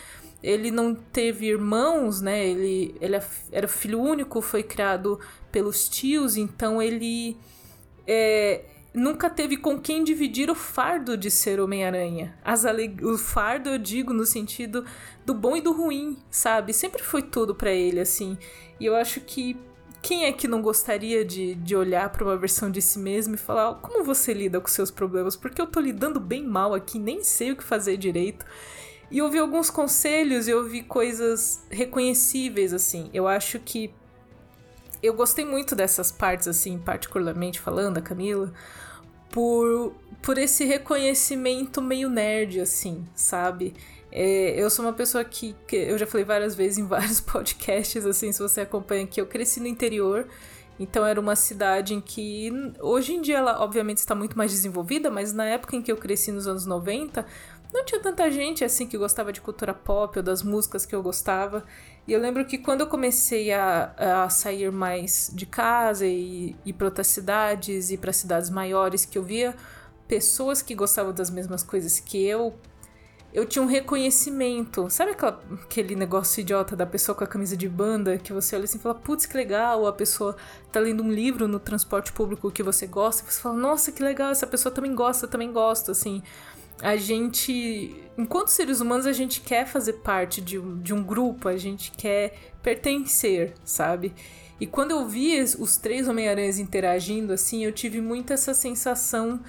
ele 0.43 0.71
não 0.71 0.95
teve 0.95 1.47
irmãos, 1.47 2.21
né? 2.21 2.47
Ele, 2.47 2.95
ele 3.01 3.17
era 3.51 3.67
filho 3.67 4.01
único, 4.01 4.43
foi 4.43 4.63
criado 4.63 5.19
pelos 5.51 5.89
tios, 5.89 6.37
então 6.37 6.83
ele 6.83 7.37
é, 8.07 8.65
nunca 8.93 9.31
teve 9.31 9.57
com 9.57 9.81
quem 9.81 10.05
dividir 10.05 10.51
o 10.51 10.55
fardo 10.55 11.17
de 11.17 11.31
ser 11.31 11.59
Homem-Aranha. 11.59 12.37
O 13.03 13.17
fardo 13.17 13.71
eu 13.71 13.79
digo 13.79 14.13
no 14.13 14.27
sentido 14.27 14.85
do 15.25 15.35
bom 15.35 15.57
e 15.57 15.63
do 15.63 15.73
ruim, 15.73 16.19
sabe? 16.31 16.75
Sempre 16.75 17.03
foi 17.03 17.23
tudo 17.23 17.55
para 17.55 17.73
ele, 17.73 17.99
assim. 17.99 18.39
E 18.79 18.85
eu 18.85 18.95
acho 18.95 19.21
que 19.23 19.57
quem 20.05 20.27
é 20.27 20.33
que 20.33 20.47
não 20.47 20.61
gostaria 20.61 21.25
de, 21.25 21.55
de 21.55 21.75
olhar 21.75 22.11
para 22.11 22.23
uma 22.23 22.37
versão 22.37 22.71
de 22.71 22.83
si 22.83 22.99
mesmo 22.99 23.37
e 23.37 23.39
falar 23.39 23.77
como 23.77 24.05
você 24.05 24.35
lida 24.35 24.61
com 24.61 24.69
seus 24.69 24.91
problemas? 24.91 25.35
Porque 25.35 25.59
eu 25.59 25.67
tô 25.67 25.81
lidando 25.81 26.21
bem 26.21 26.47
mal 26.47 26.75
aqui, 26.75 26.99
nem 26.99 27.25
sei 27.25 27.53
o 27.53 27.57
que 27.57 27.65
fazer 27.65 27.97
direito. 27.97 28.45
E 29.11 29.23
ouvi 29.23 29.39
alguns 29.39 29.71
conselhos 29.71 30.47
e 30.47 30.53
ouvi 30.53 30.83
coisas 30.83 31.65
reconhecíveis, 31.71 32.75
assim. 32.75 33.09
Eu 33.15 33.27
acho 33.27 33.59
que 33.59 33.95
eu 35.03 35.15
gostei 35.15 35.47
muito 35.47 35.75
dessas 35.75 36.13
partes, 36.13 36.49
assim, 36.49 36.77
particularmente 36.77 37.59
falando, 37.59 37.97
a 37.97 38.03
Camila, 38.03 38.53
por, 39.31 39.95
por 40.21 40.37
esse 40.37 40.67
reconhecimento 40.67 41.81
meio 41.81 42.11
nerd, 42.11 42.61
assim, 42.61 43.07
sabe? 43.15 43.73
É, 44.17 44.55
eu 44.57 44.71
sou 44.71 44.85
uma 44.85 44.93
pessoa 44.93 45.25
que, 45.25 45.57
que, 45.67 45.75
eu 45.75 45.99
já 45.99 46.07
falei 46.07 46.25
várias 46.25 46.55
vezes 46.55 46.79
em 46.79 46.87
vários 46.87 47.21
podcasts, 47.21 48.07
assim, 48.07 48.31
se 48.31 48.41
você 48.41 48.61
acompanha, 48.61 49.05
que 49.05 49.21
eu 49.21 49.27
cresci 49.27 49.59
no 49.59 49.67
interior. 49.67 50.29
Então 50.79 51.05
era 51.05 51.21
uma 51.21 51.37
cidade 51.37 51.95
em 51.95 52.01
que 52.01 52.51
hoje 52.81 53.15
em 53.15 53.21
dia 53.21 53.39
ela 53.39 53.61
obviamente 53.63 53.99
está 53.99 54.15
muito 54.15 54.37
mais 54.37 54.51
desenvolvida, 54.51 55.11
mas 55.11 55.33
na 55.33 55.45
época 55.45 55.77
em 55.77 55.83
que 55.83 55.91
eu 55.91 55.97
cresci 55.97 56.33
nos 56.33 56.49
anos 56.49 56.67
90, 56.67 57.25
não 57.73 57.85
tinha 57.85 58.01
tanta 58.01 58.31
gente 58.31 58.65
assim 58.65 58.87
que 58.87 58.97
gostava 58.99 59.33
de 59.33 59.41
cultura 59.41 59.75
pop 59.75 60.17
ou 60.19 60.23
das 60.23 60.43
músicas 60.43 60.87
que 60.87 60.95
eu 60.95 61.03
gostava. 61.03 61.65
E 62.07 62.13
eu 62.13 62.21
lembro 62.21 62.45
que 62.45 62.59
quando 62.59 62.83
eu 62.83 62.87
comecei 62.87 63.53
a, 63.53 64.25
a 64.25 64.29
sair 64.31 64.71
mais 64.71 65.31
de 65.35 65.47
casa 65.47 66.07
e 66.07 66.57
ir 66.65 66.73
para 66.73 66.87
outras 66.87 67.07
cidades 67.09 67.91
e 67.91 67.97
para 67.97 68.13
cidades 68.13 68.51
maiores, 68.51 69.05
que 69.05 69.19
eu 69.19 69.23
via 69.23 69.55
pessoas 70.07 70.61
que 70.61 70.75
gostavam 70.75 71.13
das 71.13 71.31
mesmas 71.31 71.63
coisas 71.63 71.99
que 71.99 72.25
eu, 72.25 72.55
eu 73.35 73.45
tinha 73.45 73.63
um 73.63 73.67
reconhecimento. 73.67 74.89
Sabe 74.89 75.11
aquela, 75.11 75.43
aquele 75.65 75.97
negócio 75.97 76.41
idiota 76.41 76.75
da 76.77 76.87
pessoa 76.87 77.15
com 77.15 77.25
a 77.25 77.27
camisa 77.27 77.57
de 77.57 77.69
banda 77.69 78.17
que 78.17 78.33
você 78.33 78.55
olha 78.55 78.65
assim 78.65 78.79
e 78.79 78.81
fala, 78.81 78.95
putz, 78.95 79.27
que 79.27 79.37
legal, 79.37 79.87
a 79.87 79.93
pessoa 79.93 80.37
tá 80.73 80.81
lendo 80.81 81.03
um 81.03 81.13
livro 81.13 81.49
no 81.49 81.59
transporte 81.59 82.13
público 82.13 82.51
que 82.51 82.63
você 82.63 82.87
gosta, 82.87 83.23
e 83.23 83.33
você 83.33 83.41
fala, 83.41 83.57
nossa, 83.57 83.93
que 83.93 84.03
legal, 84.03 84.31
essa 84.31 84.47
pessoa 84.47 84.73
também 84.73 84.95
gosta, 84.95 85.27
também 85.27 85.53
gosta, 85.53 85.93
assim 85.93 86.23
a 86.83 86.97
gente, 86.97 87.95
enquanto 88.19 88.49
seres 88.49 88.81
humanos, 88.81 89.07
a 89.07 89.13
gente 89.13 89.41
quer 89.41 89.67
fazer 89.67 89.95
parte 89.95 90.41
de 90.41 90.61
de 90.61 90.93
um 90.93 91.03
grupo, 91.03 91.49
a 91.49 91.57
gente 91.57 91.93
quer 91.93 92.35
pertencer, 92.63 93.55
sabe? 93.65 94.13
E 94.61 94.67
quando 94.67 94.93
eu 94.93 95.07
vi 95.07 95.41
os 95.59 95.77
três 95.77 96.09
Homem-Aranhas 96.09 96.59
interagindo 96.59 97.33
assim, 97.33 97.65
eu 97.65 97.73
tive 97.73 98.01
muito 98.01 98.33
essa 98.33 98.55
sensação 98.55 99.41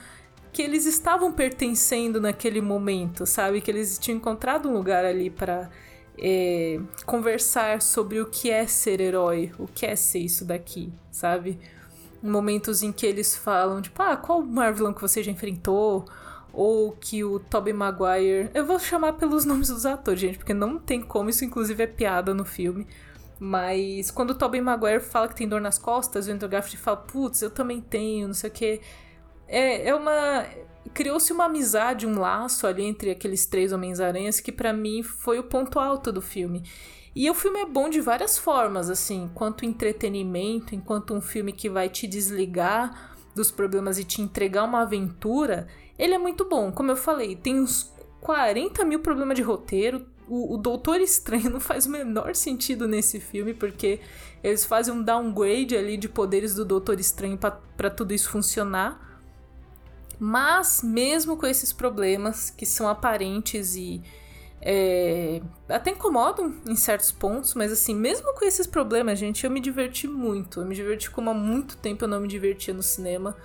que 0.55 0.61
eles 0.61 0.85
estavam 0.85 1.33
pertencendo 1.33 2.21
naquele 2.21 2.61
momento, 2.61 3.25
sabe? 3.25 3.59
Que 3.59 3.69
eles 3.69 3.99
tinham 3.99 4.15
encontrado 4.15 4.69
um 4.69 4.73
lugar 4.73 5.03
ali 5.03 5.29
para 5.29 5.69
é, 6.17 6.79
conversar 7.05 7.81
sobre 7.81 8.21
o 8.21 8.25
que 8.25 8.49
é 8.49 8.65
ser 8.65 9.01
herói, 9.01 9.51
o 9.59 9.67
que 9.67 9.85
é 9.85 9.97
ser 9.97 10.19
isso 10.19 10.45
daqui, 10.45 10.93
sabe? 11.11 11.59
Momentos 12.23 12.81
em 12.81 12.93
que 12.93 13.05
eles 13.05 13.35
falam, 13.35 13.81
tipo, 13.81 14.01
ah, 14.01 14.15
qual 14.15 14.41
Marvelão 14.41 14.93
que 14.93 15.01
você 15.01 15.21
já 15.21 15.29
enfrentou? 15.29 16.05
ou 16.53 16.93
que 16.93 17.21
o 17.21 17.37
Tobey 17.37 17.73
Maguire. 17.73 18.49
Eu 18.53 18.65
vou 18.65 18.79
chamar 18.79 19.11
pelos 19.13 19.43
nomes 19.45 19.67
dos 19.67 19.85
atores, 19.85 20.21
gente, 20.21 20.37
porque 20.37 20.53
não 20.53 20.79
tem 20.79 21.01
como, 21.01 21.29
isso 21.29 21.43
inclusive 21.43 21.83
é 21.83 21.87
piada 21.87 22.33
no 22.33 22.45
filme. 22.45 22.87
Mas 23.37 24.09
quando 24.09 24.29
o 24.29 24.35
Tobey 24.35 24.61
Maguire 24.61 25.01
fala 25.01 25.27
que 25.27 25.35
tem 25.35 25.49
dor 25.49 25.59
nas 25.59 25.77
costas, 25.77 26.29
o 26.29 26.31
Andrew 26.31 26.47
Garfield 26.47 26.77
fala, 26.77 26.95
putz, 26.95 27.41
eu 27.41 27.49
também 27.49 27.81
tenho, 27.81 28.27
não 28.27 28.33
sei 28.33 28.49
o 28.49 28.53
que. 28.53 28.81
É, 29.47 29.89
é 29.89 29.95
uma. 29.95 30.45
Criou-se 30.93 31.31
uma 31.33 31.45
amizade, 31.45 32.07
um 32.07 32.19
laço 32.19 32.65
ali 32.65 32.83
entre 32.83 33.11
aqueles 33.11 33.45
três 33.45 33.73
Homens-Aranhas 33.73 34.39
que 34.39 34.51
para 34.51 34.71
mim 34.71 35.03
foi 35.03 35.39
o 35.39 35.43
ponto 35.43 35.79
alto 35.79 36.11
do 36.11 36.21
filme. 36.21 36.63
E 37.15 37.29
o 37.29 37.33
filme 37.33 37.59
é 37.61 37.65
bom 37.65 37.89
de 37.89 38.01
várias 38.01 38.37
formas, 38.37 38.89
assim, 38.89 39.23
enquanto 39.23 39.65
entretenimento, 39.65 40.75
enquanto 40.75 41.13
um 41.13 41.21
filme 41.21 41.53
que 41.53 41.69
vai 41.69 41.87
te 41.87 42.05
desligar 42.05 43.15
dos 43.33 43.51
problemas 43.51 43.97
e 43.97 44.03
te 44.03 44.21
entregar 44.21 44.65
uma 44.65 44.81
aventura, 44.81 45.67
ele 45.97 46.13
é 46.13 46.17
muito 46.17 46.43
bom. 46.43 46.71
Como 46.71 46.91
eu 46.91 46.95
falei, 46.97 47.35
tem 47.35 47.59
uns 47.59 47.93
40 48.19 48.83
mil 48.83 48.99
problemas 48.99 49.37
de 49.37 49.41
roteiro. 49.41 50.05
O, 50.27 50.55
o 50.55 50.57
Doutor 50.57 50.99
Estranho 50.99 51.49
não 51.51 51.59
faz 51.59 51.85
o 51.85 51.89
menor 51.89 52.35
sentido 52.35 52.87
nesse 52.87 53.19
filme, 53.19 53.53
porque 53.53 54.01
eles 54.43 54.65
fazem 54.65 54.93
um 54.93 55.01
downgrade 55.01 55.77
ali 55.77 55.95
de 55.95 56.09
poderes 56.09 56.53
do 56.53 56.65
Doutor 56.65 56.99
Estranho 56.99 57.37
para 57.37 57.89
tudo 57.89 58.13
isso 58.13 58.29
funcionar. 58.29 59.14
Mas, 60.19 60.81
mesmo 60.83 61.37
com 61.37 61.45
esses 61.45 61.73
problemas 61.73 62.49
que 62.49 62.65
são 62.65 62.87
aparentes 62.87 63.75
e 63.75 64.01
é, 64.61 65.41
até 65.69 65.91
incomodam 65.91 66.55
em 66.67 66.75
certos 66.75 67.11
pontos, 67.11 67.53
mas 67.53 67.71
assim, 67.71 67.93
mesmo 67.93 68.33
com 68.33 68.43
esses 68.45 68.65
problemas, 68.65 69.19
gente, 69.19 69.43
eu 69.43 69.51
me 69.51 69.59
diverti 69.59 70.07
muito. 70.07 70.61
Eu 70.61 70.65
me 70.65 70.73
diverti 70.73 71.11
como 71.11 71.29
há 71.29 71.33
muito 71.33 71.77
tempo 71.77 72.03
eu 72.03 72.07
não 72.07 72.19
me 72.19 72.27
divertia 72.27 72.73
no 72.73 72.81
cinema. 72.81 73.37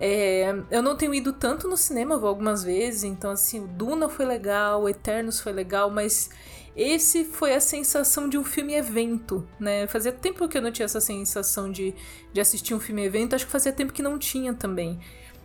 É, 0.00 0.54
eu 0.70 0.80
não 0.80 0.96
tenho 0.96 1.12
ido 1.12 1.32
tanto 1.32 1.68
no 1.68 1.76
cinema, 1.76 2.16
vou 2.16 2.28
algumas 2.28 2.62
vezes, 2.64 3.04
então 3.04 3.32
assim, 3.32 3.60
o 3.62 3.66
Duna 3.66 4.08
foi 4.08 4.24
legal, 4.24 4.82
o 4.82 4.88
Eternos 4.88 5.40
foi 5.40 5.52
legal, 5.52 5.90
mas 5.90 6.30
esse 6.74 7.24
foi 7.24 7.52
a 7.54 7.60
sensação 7.60 8.26
de 8.26 8.38
um 8.38 8.44
filme 8.44 8.74
evento, 8.74 9.46
né? 9.58 9.86
Fazia 9.88 10.12
tempo 10.12 10.48
que 10.48 10.56
eu 10.56 10.62
não 10.62 10.72
tinha 10.72 10.86
essa 10.86 11.00
sensação 11.00 11.70
de, 11.70 11.94
de 12.32 12.40
assistir 12.40 12.74
um 12.74 12.80
filme 12.80 13.04
evento, 13.04 13.34
acho 13.34 13.44
que 13.44 13.52
fazia 13.52 13.72
tempo 13.72 13.92
que 13.92 14.02
não 14.02 14.18
tinha 14.18 14.54
também. 14.54 14.98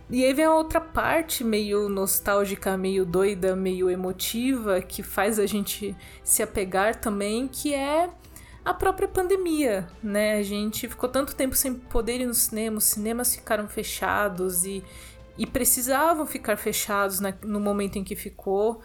E 0.08 0.24
aí 0.24 0.32
vem 0.32 0.44
a 0.44 0.54
outra 0.54 0.80
parte 0.80 1.42
meio 1.42 1.88
nostálgica, 1.88 2.76
meio 2.76 3.04
doida, 3.04 3.56
meio 3.56 3.90
emotiva, 3.90 4.80
que 4.80 5.02
faz 5.02 5.38
a 5.38 5.46
gente 5.46 5.96
se 6.22 6.42
apegar 6.42 7.00
também, 7.00 7.48
que 7.48 7.74
é 7.74 8.08
a 8.64 8.72
própria 8.72 9.08
pandemia, 9.08 9.88
né? 10.00 10.38
A 10.38 10.42
gente 10.44 10.88
ficou 10.88 11.08
tanto 11.08 11.34
tempo 11.34 11.56
sem 11.56 11.74
poder 11.74 12.20
ir 12.20 12.26
no 12.26 12.34
cinema, 12.34 12.78
os 12.78 12.84
cinemas 12.84 13.34
ficaram 13.34 13.68
fechados 13.68 14.64
e, 14.64 14.82
e 15.36 15.44
precisavam 15.44 16.24
ficar 16.24 16.56
fechados 16.56 17.18
na, 17.18 17.34
no 17.42 17.58
momento 17.58 17.96
em 17.96 18.04
que 18.04 18.14
ficou. 18.14 18.82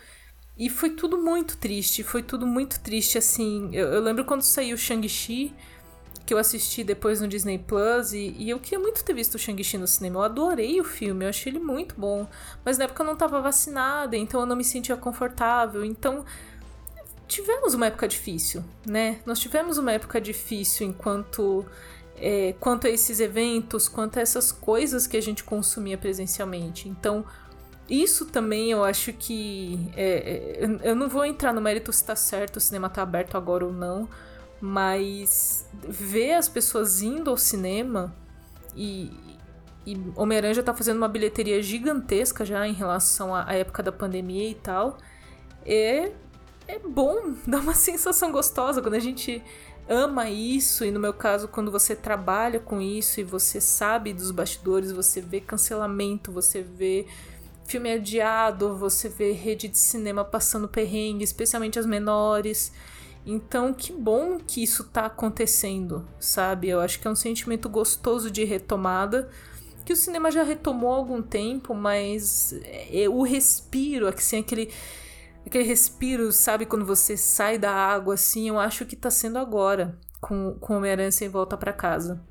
E 0.57 0.69
foi 0.69 0.91
tudo 0.91 1.17
muito 1.17 1.57
triste, 1.57 2.03
foi 2.03 2.23
tudo 2.23 2.47
muito 2.47 2.79
triste, 2.79 3.17
assim. 3.17 3.69
Eu, 3.73 3.87
eu 3.87 4.01
lembro 4.01 4.25
quando 4.25 4.41
saiu 4.41 4.77
Shang-Chi, 4.77 5.53
que 6.25 6.33
eu 6.33 6.37
assisti 6.37 6.83
depois 6.83 7.19
no 7.19 7.27
Disney 7.27 7.57
Plus 7.57 8.13
e, 8.13 8.35
e 8.37 8.49
eu 8.49 8.59
queria 8.59 8.79
muito 8.79 9.03
ter 9.03 9.13
visto 9.13 9.35
o 9.35 9.39
Shang-Chi 9.39 9.77
no 9.77 9.87
cinema. 9.87 10.19
Eu 10.19 10.23
adorei 10.23 10.79
o 10.79 10.83
filme, 10.83 11.25
eu 11.25 11.29
achei 11.29 11.51
ele 11.51 11.59
muito 11.59 11.95
bom. 11.97 12.27
Mas 12.63 12.77
na 12.77 12.85
época 12.85 13.01
eu 13.01 13.05
não 13.05 13.13
estava 13.13 13.41
vacinada, 13.41 14.15
então 14.15 14.41
eu 14.41 14.45
não 14.45 14.55
me 14.55 14.63
sentia 14.63 14.95
confortável. 14.95 15.83
Então 15.83 16.25
tivemos 17.27 17.73
uma 17.73 17.87
época 17.87 18.07
difícil, 18.07 18.63
né? 18.85 19.19
Nós 19.25 19.39
tivemos 19.39 19.77
uma 19.77 19.91
época 19.91 20.19
difícil 20.19 20.87
enquanto 20.87 21.65
é, 22.17 22.53
quanto 22.59 22.87
a 22.87 22.89
esses 22.89 23.19
eventos, 23.19 23.87
quanto 23.87 24.19
a 24.19 24.21
essas 24.21 24.51
coisas 24.51 25.07
que 25.07 25.17
a 25.17 25.21
gente 25.21 25.43
consumia 25.43 25.97
presencialmente. 25.97 26.87
Então, 26.87 27.25
isso 27.89 28.25
também 28.25 28.71
eu 28.71 28.83
acho 28.83 29.11
que. 29.11 29.91
É, 29.95 30.59
é, 30.61 30.89
eu 30.89 30.95
não 30.95 31.09
vou 31.09 31.25
entrar 31.25 31.51
no 31.51 31.59
mérito 31.59 31.91
se 31.91 32.03
tá 32.05 32.15
certo, 32.15 32.57
o 32.57 32.59
cinema 32.61 32.89
tá 32.89 33.01
aberto 33.01 33.35
agora 33.35 33.65
ou 33.65 33.73
não, 33.73 34.07
mas 34.61 35.67
ver 35.73 36.35
as 36.35 36.47
pessoas 36.47 37.01
indo 37.01 37.29
ao 37.29 37.37
cinema 37.37 38.15
e, 38.75 39.11
e 39.85 39.97
Homem-Aranha 40.15 40.53
já 40.53 40.63
tá 40.63 40.73
fazendo 40.73 40.97
uma 40.97 41.07
bilheteria 41.07 41.61
gigantesca 41.61 42.45
já 42.45 42.67
em 42.67 42.73
relação 42.73 43.33
à 43.35 43.51
época 43.53 43.81
da 43.81 43.91
pandemia 43.91 44.49
e 44.49 44.55
tal. 44.55 44.97
É, 45.65 46.11
é 46.67 46.79
bom, 46.79 47.33
dá 47.45 47.59
uma 47.59 47.73
sensação 47.73 48.31
gostosa 48.31 48.81
quando 48.81 48.93
a 48.93 48.99
gente 48.99 49.43
ama 49.89 50.29
isso, 50.29 50.85
e 50.85 50.91
no 50.91 50.99
meu 50.99 51.13
caso, 51.13 51.47
quando 51.47 51.71
você 51.71 51.95
trabalha 51.95 52.59
com 52.59 52.79
isso 52.79 53.19
e 53.19 53.23
você 53.23 53.59
sabe 53.59 54.13
dos 54.13 54.31
bastidores, 54.31 54.91
você 54.91 55.19
vê 55.19 55.41
cancelamento, 55.41 56.31
você 56.31 56.61
vê 56.61 57.07
filme 57.65 57.91
adiado, 57.91 58.77
você 58.77 59.09
vê 59.09 59.31
rede 59.31 59.67
de 59.67 59.77
cinema 59.77 60.23
passando 60.23 60.67
perrengue, 60.67 61.23
especialmente 61.23 61.79
as 61.79 61.85
menores. 61.85 62.71
Então, 63.25 63.73
que 63.73 63.93
bom 63.93 64.39
que 64.39 64.63
isso 64.63 64.85
tá 64.85 65.05
acontecendo, 65.05 66.07
sabe? 66.19 66.69
Eu 66.69 66.79
acho 66.79 66.99
que 66.99 67.07
é 67.07 67.11
um 67.11 67.15
sentimento 67.15 67.69
gostoso 67.69 68.31
de 68.31 68.43
retomada, 68.43 69.29
que 69.85 69.93
o 69.93 69.95
cinema 69.95 70.31
já 70.31 70.43
retomou 70.43 70.93
há 70.93 70.95
algum 70.95 71.21
tempo, 71.21 71.73
mas 71.73 72.53
é, 72.63 73.07
o 73.07 73.21
respiro, 73.23 74.07
assim, 74.07 74.39
aquele 74.39 74.71
aquele 75.45 75.63
respiro, 75.63 76.31
sabe, 76.31 76.65
quando 76.65 76.85
você 76.85 77.17
sai 77.17 77.57
da 77.57 77.71
água 77.71 78.13
assim, 78.13 78.47
eu 78.47 78.59
acho 78.59 78.85
que 78.85 78.95
tá 78.95 79.09
sendo 79.09 79.39
agora, 79.39 79.97
com, 80.19 80.55
com 80.59 80.77
Homem-Aranha 80.77 81.11
sem 81.11 81.29
volta 81.29 81.57
para 81.57 81.73
casa. 81.73 82.21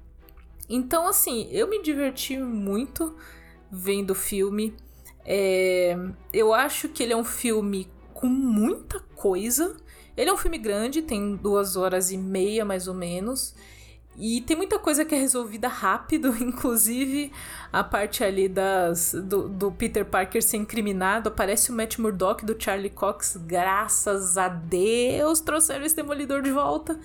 Então, 0.68 1.08
assim, 1.08 1.48
eu 1.50 1.68
me 1.68 1.82
diverti 1.82 2.38
muito 2.38 3.16
vendo 3.70 4.12
o 4.12 4.14
filme. 4.14 4.74
É, 5.24 5.96
eu 6.32 6.54
acho 6.54 6.88
que 6.88 7.02
ele 7.02 7.12
é 7.12 7.16
um 7.16 7.24
filme 7.24 7.90
com 8.14 8.28
muita 8.28 9.00
coisa. 9.16 9.76
Ele 10.20 10.28
é 10.28 10.32
um 10.34 10.36
filme 10.36 10.58
grande, 10.58 11.00
tem 11.00 11.34
duas 11.34 11.76
horas 11.76 12.12
e 12.12 12.18
meia 12.18 12.62
mais 12.62 12.86
ou 12.86 12.92
menos. 12.92 13.54
E 14.18 14.42
tem 14.42 14.54
muita 14.54 14.78
coisa 14.78 15.02
que 15.02 15.14
é 15.14 15.18
resolvida 15.18 15.66
rápido, 15.66 16.28
inclusive 16.44 17.32
a 17.72 17.82
parte 17.82 18.22
ali 18.22 18.46
das, 18.46 19.14
do, 19.14 19.48
do, 19.48 19.72
Peter 19.72 20.04
Parker 20.04 20.42
ser 20.42 20.58
incriminado. 20.58 21.30
Aparece 21.30 21.70
o 21.70 21.74
Matt 21.74 21.98
Murdock 21.98 22.44
do 22.44 22.54
Charlie 22.58 22.90
Cox, 22.90 23.38
graças 23.46 24.36
a 24.36 24.48
Deus 24.48 25.40
trouxeram 25.40 25.86
esse 25.86 25.96
demolidor 25.96 26.42
de 26.42 26.50
volta. 26.50 27.00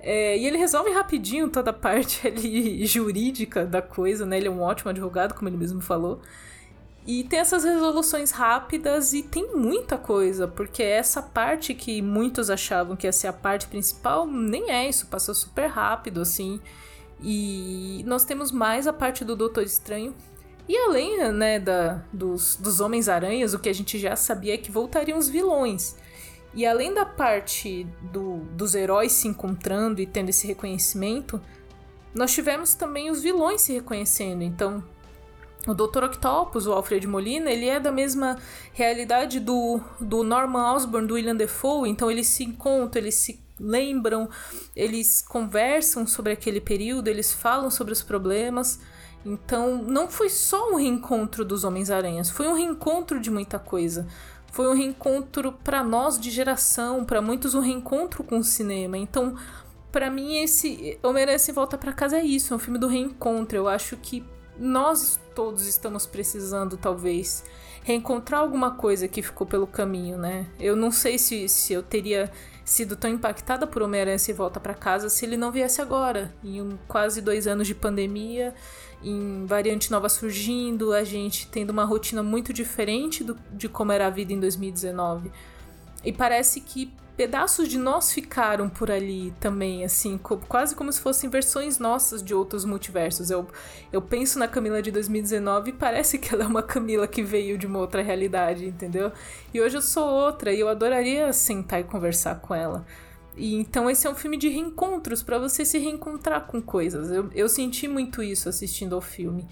É, 0.00 0.38
e 0.38 0.46
ele 0.46 0.56
resolve 0.56 0.90
rapidinho 0.92 1.50
toda 1.50 1.72
a 1.72 1.74
parte 1.74 2.26
ali 2.26 2.86
jurídica 2.86 3.66
da 3.66 3.82
coisa, 3.82 4.24
né? 4.24 4.38
Ele 4.38 4.48
é 4.48 4.50
um 4.50 4.62
ótimo 4.62 4.88
advogado, 4.88 5.34
como 5.34 5.46
ele 5.46 5.58
mesmo 5.58 5.82
falou. 5.82 6.22
E 7.06 7.22
tem 7.22 7.38
essas 7.38 7.62
resoluções 7.62 8.32
rápidas 8.32 9.12
e 9.12 9.22
tem 9.22 9.54
muita 9.54 9.96
coisa, 9.96 10.48
porque 10.48 10.82
essa 10.82 11.22
parte 11.22 11.72
que 11.72 12.02
muitos 12.02 12.50
achavam 12.50 12.96
que 12.96 13.06
ia 13.06 13.12
ser 13.12 13.28
a 13.28 13.32
parte 13.32 13.68
principal, 13.68 14.26
nem 14.26 14.72
é 14.72 14.88
isso, 14.88 15.06
passou 15.06 15.32
super 15.32 15.68
rápido, 15.68 16.20
assim. 16.20 16.60
E 17.22 18.02
nós 18.06 18.24
temos 18.24 18.50
mais 18.50 18.88
a 18.88 18.92
parte 18.92 19.24
do 19.24 19.36
Doutor 19.36 19.62
Estranho. 19.62 20.14
E 20.68 20.76
além, 20.76 21.32
né, 21.32 21.60
da, 21.60 22.02
dos, 22.12 22.56
dos 22.56 22.80
Homens-Aranhas, 22.80 23.54
o 23.54 23.58
que 23.60 23.68
a 23.68 23.72
gente 23.72 23.98
já 23.98 24.16
sabia 24.16 24.54
é 24.54 24.58
que 24.58 24.72
voltariam 24.72 25.16
os 25.16 25.28
vilões. 25.28 25.96
E 26.52 26.66
além 26.66 26.92
da 26.92 27.06
parte 27.06 27.86
do, 28.00 28.38
dos 28.52 28.74
heróis 28.74 29.12
se 29.12 29.28
encontrando 29.28 30.00
e 30.00 30.06
tendo 30.06 30.30
esse 30.30 30.44
reconhecimento, 30.46 31.40
nós 32.12 32.32
tivemos 32.32 32.74
também 32.74 33.10
os 33.10 33.22
vilões 33.22 33.60
se 33.60 33.74
reconhecendo. 33.74 34.42
Então, 34.42 34.82
o 35.66 35.74
Dr. 35.74 36.04
Octopus, 36.04 36.66
o 36.66 36.72
Alfred 36.72 37.06
Molina, 37.06 37.50
ele 37.50 37.66
é 37.66 37.80
da 37.80 37.90
mesma 37.90 38.36
realidade 38.72 39.40
do, 39.40 39.80
do 40.00 40.22
Norman 40.22 40.74
Osborn, 40.74 41.06
do 41.06 41.14
William 41.14 41.36
Defoe, 41.36 41.88
então 41.88 42.10
eles 42.10 42.28
se 42.28 42.44
encontram, 42.44 43.02
eles 43.02 43.16
se 43.16 43.44
lembram, 43.58 44.28
eles 44.74 45.22
conversam 45.22 46.06
sobre 46.06 46.32
aquele 46.32 46.60
período, 46.60 47.08
eles 47.08 47.32
falam 47.32 47.70
sobre 47.70 47.92
os 47.92 48.02
problemas. 48.02 48.80
Então, 49.24 49.82
não 49.82 50.08
foi 50.08 50.28
só 50.28 50.70
um 50.70 50.76
reencontro 50.76 51.44
dos 51.44 51.64
Homens-Aranhas, 51.64 52.30
foi 52.30 52.46
um 52.46 52.54
reencontro 52.54 53.18
de 53.18 53.30
muita 53.30 53.58
coisa. 53.58 54.06
Foi 54.52 54.68
um 54.68 54.74
reencontro 54.74 55.52
para 55.52 55.82
nós 55.82 56.18
de 56.18 56.30
geração, 56.30 57.04
para 57.04 57.20
muitos 57.20 57.54
um 57.54 57.60
reencontro 57.60 58.22
com 58.22 58.38
o 58.38 58.44
cinema. 58.44 58.96
Então, 58.96 59.34
para 59.90 60.10
mim 60.10 60.36
esse 60.36 60.98
Homem-Aranha 61.02 61.38
se 61.38 61.52
volta 61.52 61.76
para 61.76 61.92
casa 61.92 62.18
é 62.18 62.24
isso, 62.24 62.54
é 62.54 62.56
um 62.56 62.60
filme 62.60 62.78
do 62.78 62.86
reencontro. 62.86 63.56
Eu 63.56 63.68
acho 63.68 63.96
que 63.96 64.24
nós 64.58 65.20
todos 65.36 65.66
estamos 65.66 66.06
precisando, 66.06 66.78
talvez, 66.78 67.44
reencontrar 67.84 68.40
alguma 68.40 68.70
coisa 68.70 69.06
que 69.06 69.20
ficou 69.20 69.46
pelo 69.46 69.66
caminho, 69.66 70.16
né? 70.16 70.46
Eu 70.58 70.74
não 70.74 70.90
sei 70.90 71.18
se, 71.18 71.46
se 71.46 71.74
eu 71.74 71.82
teria 71.82 72.32
sido 72.64 72.96
tão 72.96 73.10
impactada 73.10 73.66
por 73.66 73.82
Homem-Aranha 73.82 74.18
se 74.18 74.32
volta 74.32 74.58
para 74.58 74.74
casa 74.74 75.10
se 75.10 75.26
ele 75.26 75.36
não 75.36 75.52
viesse 75.52 75.80
agora, 75.82 76.34
em 76.42 76.62
um, 76.62 76.78
quase 76.88 77.20
dois 77.20 77.46
anos 77.46 77.66
de 77.66 77.74
pandemia, 77.74 78.54
em 79.04 79.44
variante 79.44 79.90
nova 79.90 80.08
surgindo, 80.08 80.94
a 80.94 81.04
gente 81.04 81.46
tendo 81.48 81.68
uma 81.68 81.84
rotina 81.84 82.22
muito 82.22 82.50
diferente 82.50 83.22
do, 83.22 83.38
de 83.52 83.68
como 83.68 83.92
era 83.92 84.06
a 84.06 84.10
vida 84.10 84.32
em 84.32 84.40
2019. 84.40 85.30
E 86.02 86.12
parece 86.12 86.62
que 86.62 86.90
pedaços 87.16 87.68
de 87.68 87.78
nós 87.78 88.12
ficaram 88.12 88.68
por 88.68 88.90
ali 88.90 89.32
também, 89.40 89.84
assim, 89.84 90.18
quase 90.48 90.74
como 90.76 90.92
se 90.92 91.00
fossem 91.00 91.30
versões 91.30 91.78
nossas 91.78 92.22
de 92.22 92.34
outros 92.34 92.64
multiversos. 92.64 93.30
Eu, 93.30 93.46
eu 93.90 94.02
penso 94.02 94.38
na 94.38 94.46
Camila 94.46 94.82
de 94.82 94.90
2019 94.90 95.70
e 95.70 95.72
parece 95.72 96.18
que 96.18 96.34
ela 96.34 96.44
é 96.44 96.46
uma 96.46 96.62
Camila 96.62 97.08
que 97.08 97.22
veio 97.22 97.56
de 97.56 97.66
uma 97.66 97.78
outra 97.78 98.02
realidade, 98.02 98.66
entendeu? 98.66 99.10
E 99.52 99.60
hoje 99.60 99.78
eu 99.78 99.82
sou 99.82 100.06
outra 100.06 100.52
e 100.52 100.60
eu 100.60 100.68
adoraria 100.68 101.32
sentar 101.32 101.80
e 101.80 101.84
conversar 101.84 102.40
com 102.40 102.54
ela. 102.54 102.84
E 103.34 103.54
então 103.54 103.88
esse 103.88 104.06
é 104.06 104.10
um 104.10 104.14
filme 104.14 104.36
de 104.36 104.48
reencontros 104.48 105.22
para 105.22 105.38
você 105.38 105.64
se 105.64 105.78
reencontrar 105.78 106.46
com 106.46 106.60
coisas. 106.60 107.10
Eu, 107.10 107.30
eu 107.34 107.48
senti 107.48 107.88
muito 107.88 108.22
isso 108.22 108.48
assistindo 108.48 108.94
ao 108.94 109.00
filme. 109.00 109.46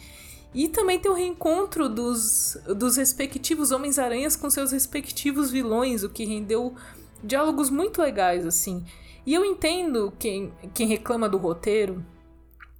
E 0.54 0.68
também 0.68 1.00
tem 1.00 1.10
o 1.10 1.14
reencontro 1.14 1.88
dos, 1.88 2.56
dos 2.76 2.96
respectivos 2.96 3.72
Homens-Aranhas 3.72 4.36
com 4.36 4.48
seus 4.48 4.70
respectivos 4.70 5.50
vilões, 5.50 6.04
o 6.04 6.08
que 6.08 6.24
rendeu 6.24 6.74
diálogos 7.22 7.70
muito 7.70 8.00
legais, 8.00 8.46
assim. 8.46 8.84
E 9.26 9.32
eu 9.34 9.44
entendo 9.44 10.12
quem, 10.18 10.52
quem 10.74 10.86
reclama 10.86 11.28
do 11.28 11.38
roteiro. 11.38 12.04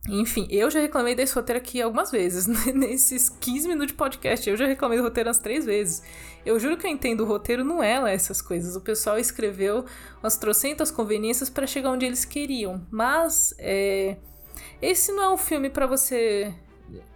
Enfim, 0.07 0.47
eu 0.51 0.71
já 0.71 0.81
reclamei 0.81 1.15
desse 1.15 1.35
roteiro 1.35 1.59
aqui 1.59 1.81
algumas 1.81 2.11
vezes. 2.11 2.47
Nesses 2.75 3.29
15 3.29 3.69
minutos 3.69 3.89
de 3.89 3.95
podcast, 3.95 4.49
eu 4.49 4.57
já 4.57 4.67
reclamei 4.67 4.99
do 4.99 5.05
roteiro 5.05 5.29
umas 5.29 5.39
três 5.39 5.65
vezes. 5.65 6.03
Eu 6.45 6.59
juro 6.61 6.77
que 6.77 6.87
eu 6.87 6.91
entendo 6.91 7.23
o 7.23 7.27
roteiro, 7.27 7.65
não 7.65 7.83
é 7.83 7.99
lá 7.99 8.11
essas 8.11 8.43
coisas. 8.43 8.77
O 8.77 8.81
pessoal 8.83 9.19
escreveu 9.19 9.87
umas 10.23 10.37
trocentas 10.37 10.91
conveniências 10.91 11.49
para 11.49 11.67
chegar 11.67 11.91
onde 11.91 12.05
eles 12.05 12.25
queriam. 12.25 12.87
Mas, 12.91 13.55
é... 13.59 14.17
Esse 14.83 15.13
não 15.13 15.23
é 15.23 15.33
um 15.33 15.39
filme 15.39 15.71
para 15.71 15.87
você 15.87 16.55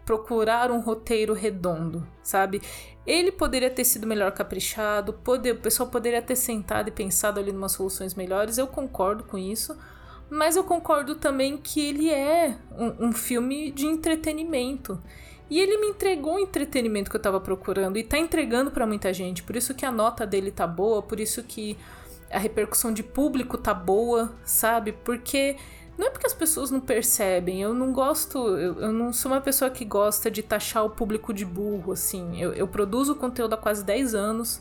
procurar 0.04 0.70
um 0.70 0.80
roteiro 0.80 1.34
redondo, 1.34 2.06
sabe? 2.22 2.62
Ele 3.08 3.32
poderia 3.32 3.70
ter 3.70 3.86
sido 3.86 4.06
melhor 4.06 4.32
caprichado, 4.32 5.14
poder, 5.14 5.52
o 5.52 5.60
pessoal 5.60 5.88
poderia 5.88 6.20
ter 6.20 6.36
sentado 6.36 6.88
e 6.88 6.92
pensado 6.92 7.40
ali 7.40 7.50
em 7.50 7.56
umas 7.56 7.72
soluções 7.72 8.14
melhores, 8.14 8.58
eu 8.58 8.66
concordo 8.66 9.24
com 9.24 9.38
isso. 9.38 9.74
Mas 10.28 10.56
eu 10.56 10.64
concordo 10.64 11.14
também 11.14 11.56
que 11.56 11.80
ele 11.80 12.10
é 12.10 12.58
um, 12.70 13.06
um 13.06 13.12
filme 13.12 13.70
de 13.70 13.86
entretenimento. 13.86 15.02
E 15.48 15.58
ele 15.58 15.78
me 15.78 15.86
entregou 15.86 16.34
o 16.34 16.38
entretenimento 16.38 17.10
que 17.10 17.16
eu 17.16 17.22
tava 17.22 17.40
procurando 17.40 17.96
e 17.96 18.04
tá 18.04 18.18
entregando 18.18 18.70
para 18.70 18.86
muita 18.86 19.10
gente. 19.14 19.42
Por 19.42 19.56
isso 19.56 19.74
que 19.74 19.86
a 19.86 19.90
nota 19.90 20.26
dele 20.26 20.50
tá 20.50 20.66
boa, 20.66 21.00
por 21.00 21.18
isso 21.18 21.42
que 21.42 21.78
a 22.30 22.38
repercussão 22.38 22.92
de 22.92 23.02
público 23.02 23.56
tá 23.56 23.72
boa, 23.72 24.30
sabe? 24.44 24.92
Porque 24.92 25.56
não 25.98 26.06
é 26.06 26.10
porque 26.10 26.26
as 26.28 26.32
pessoas 26.32 26.70
não 26.70 26.80
percebem, 26.80 27.60
eu 27.60 27.74
não 27.74 27.92
gosto, 27.92 28.38
eu, 28.38 28.80
eu 28.80 28.92
não 28.92 29.12
sou 29.12 29.32
uma 29.32 29.40
pessoa 29.40 29.68
que 29.68 29.84
gosta 29.84 30.30
de 30.30 30.44
taxar 30.44 30.84
o 30.84 30.90
público 30.90 31.34
de 31.34 31.44
burro, 31.44 31.92
assim. 31.92 32.40
Eu, 32.40 32.52
eu 32.54 32.68
produzo 32.68 33.16
conteúdo 33.16 33.54
há 33.54 33.56
quase 33.56 33.84
10 33.84 34.14
anos 34.14 34.60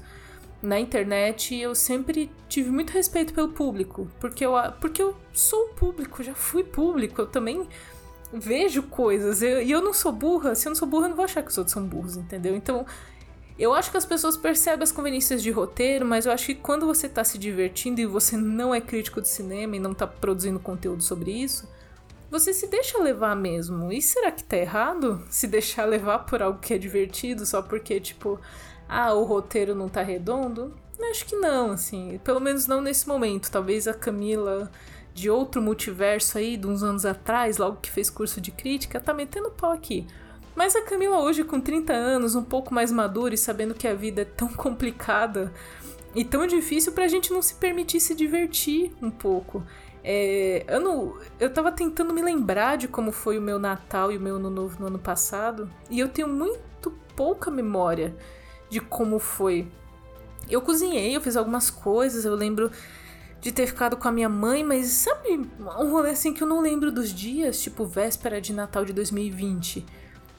na 0.63 0.79
internet 0.79 1.53
e 1.53 1.61
eu 1.61 1.75
sempre 1.75 2.31
tive 2.49 2.71
muito 2.71 2.89
respeito 2.89 3.35
pelo 3.35 3.49
público, 3.49 4.09
porque 4.19 4.43
eu, 4.43 4.53
porque 4.81 4.99
eu 4.99 5.15
sou 5.31 5.69
público, 5.69 6.23
já 6.23 6.33
fui 6.33 6.63
público, 6.63 7.21
eu 7.21 7.27
também 7.27 7.67
vejo 8.33 8.81
coisas, 8.81 9.43
eu, 9.43 9.61
e 9.61 9.71
eu 9.71 9.81
não 9.81 9.93
sou 9.93 10.11
burra, 10.11 10.55
se 10.55 10.67
eu 10.67 10.71
não 10.71 10.75
sou 10.75 10.87
burra 10.87 11.05
eu 11.05 11.09
não 11.09 11.15
vou 11.15 11.25
achar 11.25 11.43
que 11.43 11.51
os 11.51 11.57
outros 11.59 11.73
são 11.73 11.83
burros, 11.83 12.17
entendeu? 12.17 12.55
Então 12.55 12.83
eu 13.59 13.73
acho 13.73 13.89
que 13.89 13.97
as 13.97 14.05
pessoas 14.05 14.37
percebem 14.37 14.83
as 14.83 14.91
conveniências 14.91 15.41
de 15.41 15.49
roteiro, 15.49 16.05
mas 16.05 16.25
eu 16.25 16.31
acho 16.31 16.45
que 16.45 16.55
quando 16.55 16.85
você 16.85 17.09
tá 17.09 17.23
se 17.23 17.37
divertindo 17.37 17.99
e 17.99 18.05
você 18.05 18.37
não 18.37 18.73
é 18.73 18.79
crítico 18.79 19.21
de 19.21 19.27
cinema 19.27 19.75
e 19.75 19.79
não 19.79 19.93
tá 19.93 20.05
produzindo 20.05 20.59
conteúdo 20.59 21.01
sobre 21.01 21.31
isso, 21.31 21.67
você 22.29 22.53
se 22.53 22.67
deixa 22.67 22.99
levar 22.99 23.35
mesmo. 23.35 23.91
E 23.91 24.01
será 24.01 24.31
que 24.31 24.43
tá 24.43 24.57
errado 24.57 25.23
se 25.29 25.47
deixar 25.47 25.85
levar 25.85 26.19
por 26.19 26.41
algo 26.41 26.59
que 26.59 26.73
é 26.73 26.77
divertido 26.77 27.45
só 27.45 27.61
porque, 27.61 27.99
tipo, 27.99 28.39
ah, 28.87 29.13
o 29.13 29.23
roteiro 29.23 29.73
não 29.73 29.89
tá 29.89 30.01
redondo? 30.01 30.73
Acho 31.09 31.25
que 31.25 31.35
não, 31.35 31.71
assim. 31.71 32.19
Pelo 32.23 32.39
menos 32.39 32.67
não 32.67 32.81
nesse 32.81 33.07
momento. 33.07 33.49
Talvez 33.49 33.87
a 33.87 33.93
Camila 33.93 34.69
de 35.13 35.29
outro 35.29 35.61
multiverso 35.61 36.37
aí, 36.37 36.57
de 36.57 36.67
uns 36.67 36.83
anos 36.83 37.05
atrás, 37.05 37.57
logo 37.57 37.77
que 37.77 37.89
fez 37.89 38.09
curso 38.09 38.39
de 38.39 38.51
crítica, 38.51 38.99
tá 38.99 39.13
metendo 39.13 39.49
pau 39.49 39.71
aqui. 39.71 40.05
Mas 40.57 40.75
a 40.75 40.81
Camila 40.81 41.19
hoje, 41.19 41.43
com 41.43 41.61
30 41.61 41.93
anos, 41.93 42.33
um 42.33 42.43
pouco 42.43 42.73
mais 42.73 42.91
madura 42.91 43.35
e 43.35 43.37
sabendo 43.37 43.75
que 43.75 43.87
a 43.87 43.93
vida 43.93 44.23
é 44.23 44.25
tão 44.25 44.47
complicada 44.49 45.53
e 46.15 46.25
tão 46.25 46.47
difícil 46.47 46.93
pra 46.93 47.07
gente 47.07 47.31
não 47.31 47.43
se 47.43 47.53
permitir 47.53 47.99
se 47.99 48.15
divertir 48.15 48.91
um 48.99 49.11
pouco. 49.11 49.63
É, 50.03 50.65
ano, 50.67 51.15
eu 51.39 51.53
tava 51.53 51.71
tentando 51.71 52.11
me 52.11 52.23
lembrar 52.23 52.75
de 52.75 52.87
como 52.87 53.11
foi 53.11 53.37
o 53.37 53.41
meu 53.41 53.59
Natal 53.59 54.11
e 54.11 54.17
o 54.17 54.19
meu 54.19 54.37
Ano 54.37 54.49
Novo 54.49 54.79
no 54.79 54.87
ano 54.87 54.97
passado, 54.97 55.69
e 55.91 55.99
eu 55.99 56.09
tenho 56.09 56.27
muito 56.27 56.89
pouca 57.15 57.51
memória 57.51 58.15
de 58.67 58.79
como 58.79 59.19
foi. 59.19 59.67
Eu 60.49 60.63
cozinhei, 60.63 61.15
eu 61.15 61.21
fiz 61.21 61.37
algumas 61.37 61.69
coisas, 61.69 62.25
eu 62.25 62.33
lembro 62.33 62.71
de 63.39 63.51
ter 63.51 63.67
ficado 63.67 63.95
com 63.95 64.07
a 64.07 64.11
minha 64.11 64.29
mãe, 64.29 64.63
mas 64.63 64.87
sabe, 64.87 65.39
um 65.59 65.91
rolê 65.91 66.09
assim 66.09 66.33
que 66.33 66.41
eu 66.41 66.47
não 66.47 66.61
lembro 66.61 66.91
dos 66.91 67.13
dias, 67.13 67.61
tipo 67.61 67.85
véspera 67.85 68.41
de 68.41 68.53
Natal 68.53 68.83
de 68.83 68.91
2020. 68.91 69.85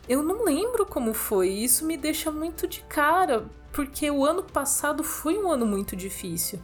Eu 0.09 0.23
não 0.23 0.45
lembro 0.45 0.87
como 0.87 1.13
foi, 1.13 1.51
isso 1.51 1.85
me 1.85 1.97
deixa 1.97 2.31
muito 2.31 2.67
de 2.67 2.81
cara, 2.83 3.47
porque 3.73 4.11
o 4.11 4.25
ano 4.25 4.43
passado 4.43 5.05
foi 5.05 5.37
um 5.37 5.51
ano 5.51 5.67
muito 5.67 5.95
difícil. 5.95 6.59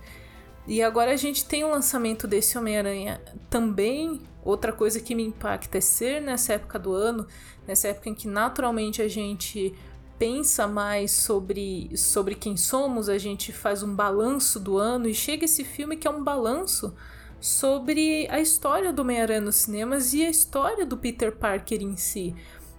E 0.67 0.83
agora 0.83 1.13
a 1.13 1.17
gente 1.17 1.45
tem 1.45 1.63
o 1.63 1.71
lançamento 1.71 2.27
desse 2.27 2.57
Homem-Aranha 2.57 3.21
também. 3.51 4.23
Outra 4.43 4.73
coisa 4.73 4.99
que 4.99 5.15
me 5.15 5.23
impacta 5.23 5.77
é 5.77 5.81
ser 5.81 6.23
nessa 6.23 6.55
época 6.55 6.79
do 6.79 6.95
ano, 6.95 7.27
nessa 7.67 7.89
época 7.89 8.09
em 8.09 8.15
que 8.15 8.27
naturalmente 8.27 9.03
a 9.03 9.09
gente 9.09 9.75
pensa 10.19 10.67
mais 10.67 11.11
sobre, 11.11 11.95
sobre 11.97 12.35
quem 12.35 12.57
somos, 12.57 13.11
a 13.11 13.19
gente 13.19 13.53
faz 13.53 13.83
um 13.83 13.95
balanço 13.95 14.59
do 14.59 14.79
ano 14.79 15.07
e 15.07 15.15
chega 15.15 15.45
esse 15.45 15.65
filme 15.65 15.97
que 15.97 16.07
é 16.07 16.11
um 16.11 16.25
balanço 16.25 16.95
sobre 17.41 18.27
a 18.31 18.41
história 18.41 18.91
do 18.91 19.03
Homem-Aranha 19.03 19.43
nos 19.43 19.57
cinemas 19.57 20.15
e 20.15 20.25
a 20.25 20.31
história 20.31 20.87
do 20.87 20.97
Peter 20.97 21.37
Parker 21.37 21.83
em 21.83 21.95
si. 21.95 22.35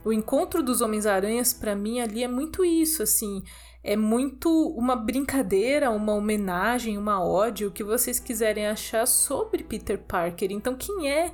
O 0.05 0.13
encontro 0.13 0.61
dos 0.61 0.81
Homens-Aranhas 0.81 1.51
para 1.51 1.75
mim 1.75 1.99
ali 1.99 2.23
é 2.23 2.27
muito 2.27 2.63
isso, 2.63 3.01
assim, 3.01 3.43
é 3.83 3.95
muito 3.95 4.49
uma 4.77 4.95
brincadeira, 4.95 5.89
uma 5.89 6.13
homenagem, 6.13 6.95
uma 6.95 7.23
ódio, 7.23 7.69
o 7.69 7.71
que 7.71 7.83
vocês 7.83 8.19
quiserem 8.19 8.67
achar 8.67 9.07
sobre 9.07 9.63
Peter 9.63 9.97
Parker. 9.97 10.51
Então, 10.51 10.75
quem 10.75 11.09
é 11.09 11.33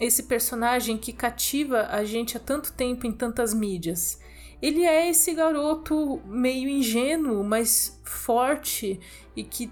esse 0.00 0.24
personagem 0.24 0.98
que 0.98 1.12
cativa 1.12 1.86
a 1.92 2.04
gente 2.04 2.36
há 2.36 2.40
tanto 2.40 2.72
tempo 2.72 3.06
em 3.06 3.12
tantas 3.12 3.54
mídias? 3.54 4.20
Ele 4.60 4.84
é 4.84 5.08
esse 5.08 5.32
garoto 5.32 6.20
meio 6.26 6.68
ingênuo, 6.68 7.44
mas 7.44 8.00
forte 8.02 8.98
e 9.36 9.44
que 9.44 9.70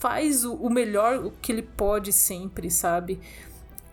faz 0.00 0.44
o, 0.44 0.68
melhor 0.68 1.30
que 1.40 1.52
ele 1.52 1.62
pode 1.62 2.12
sempre, 2.12 2.72
sabe? 2.72 3.20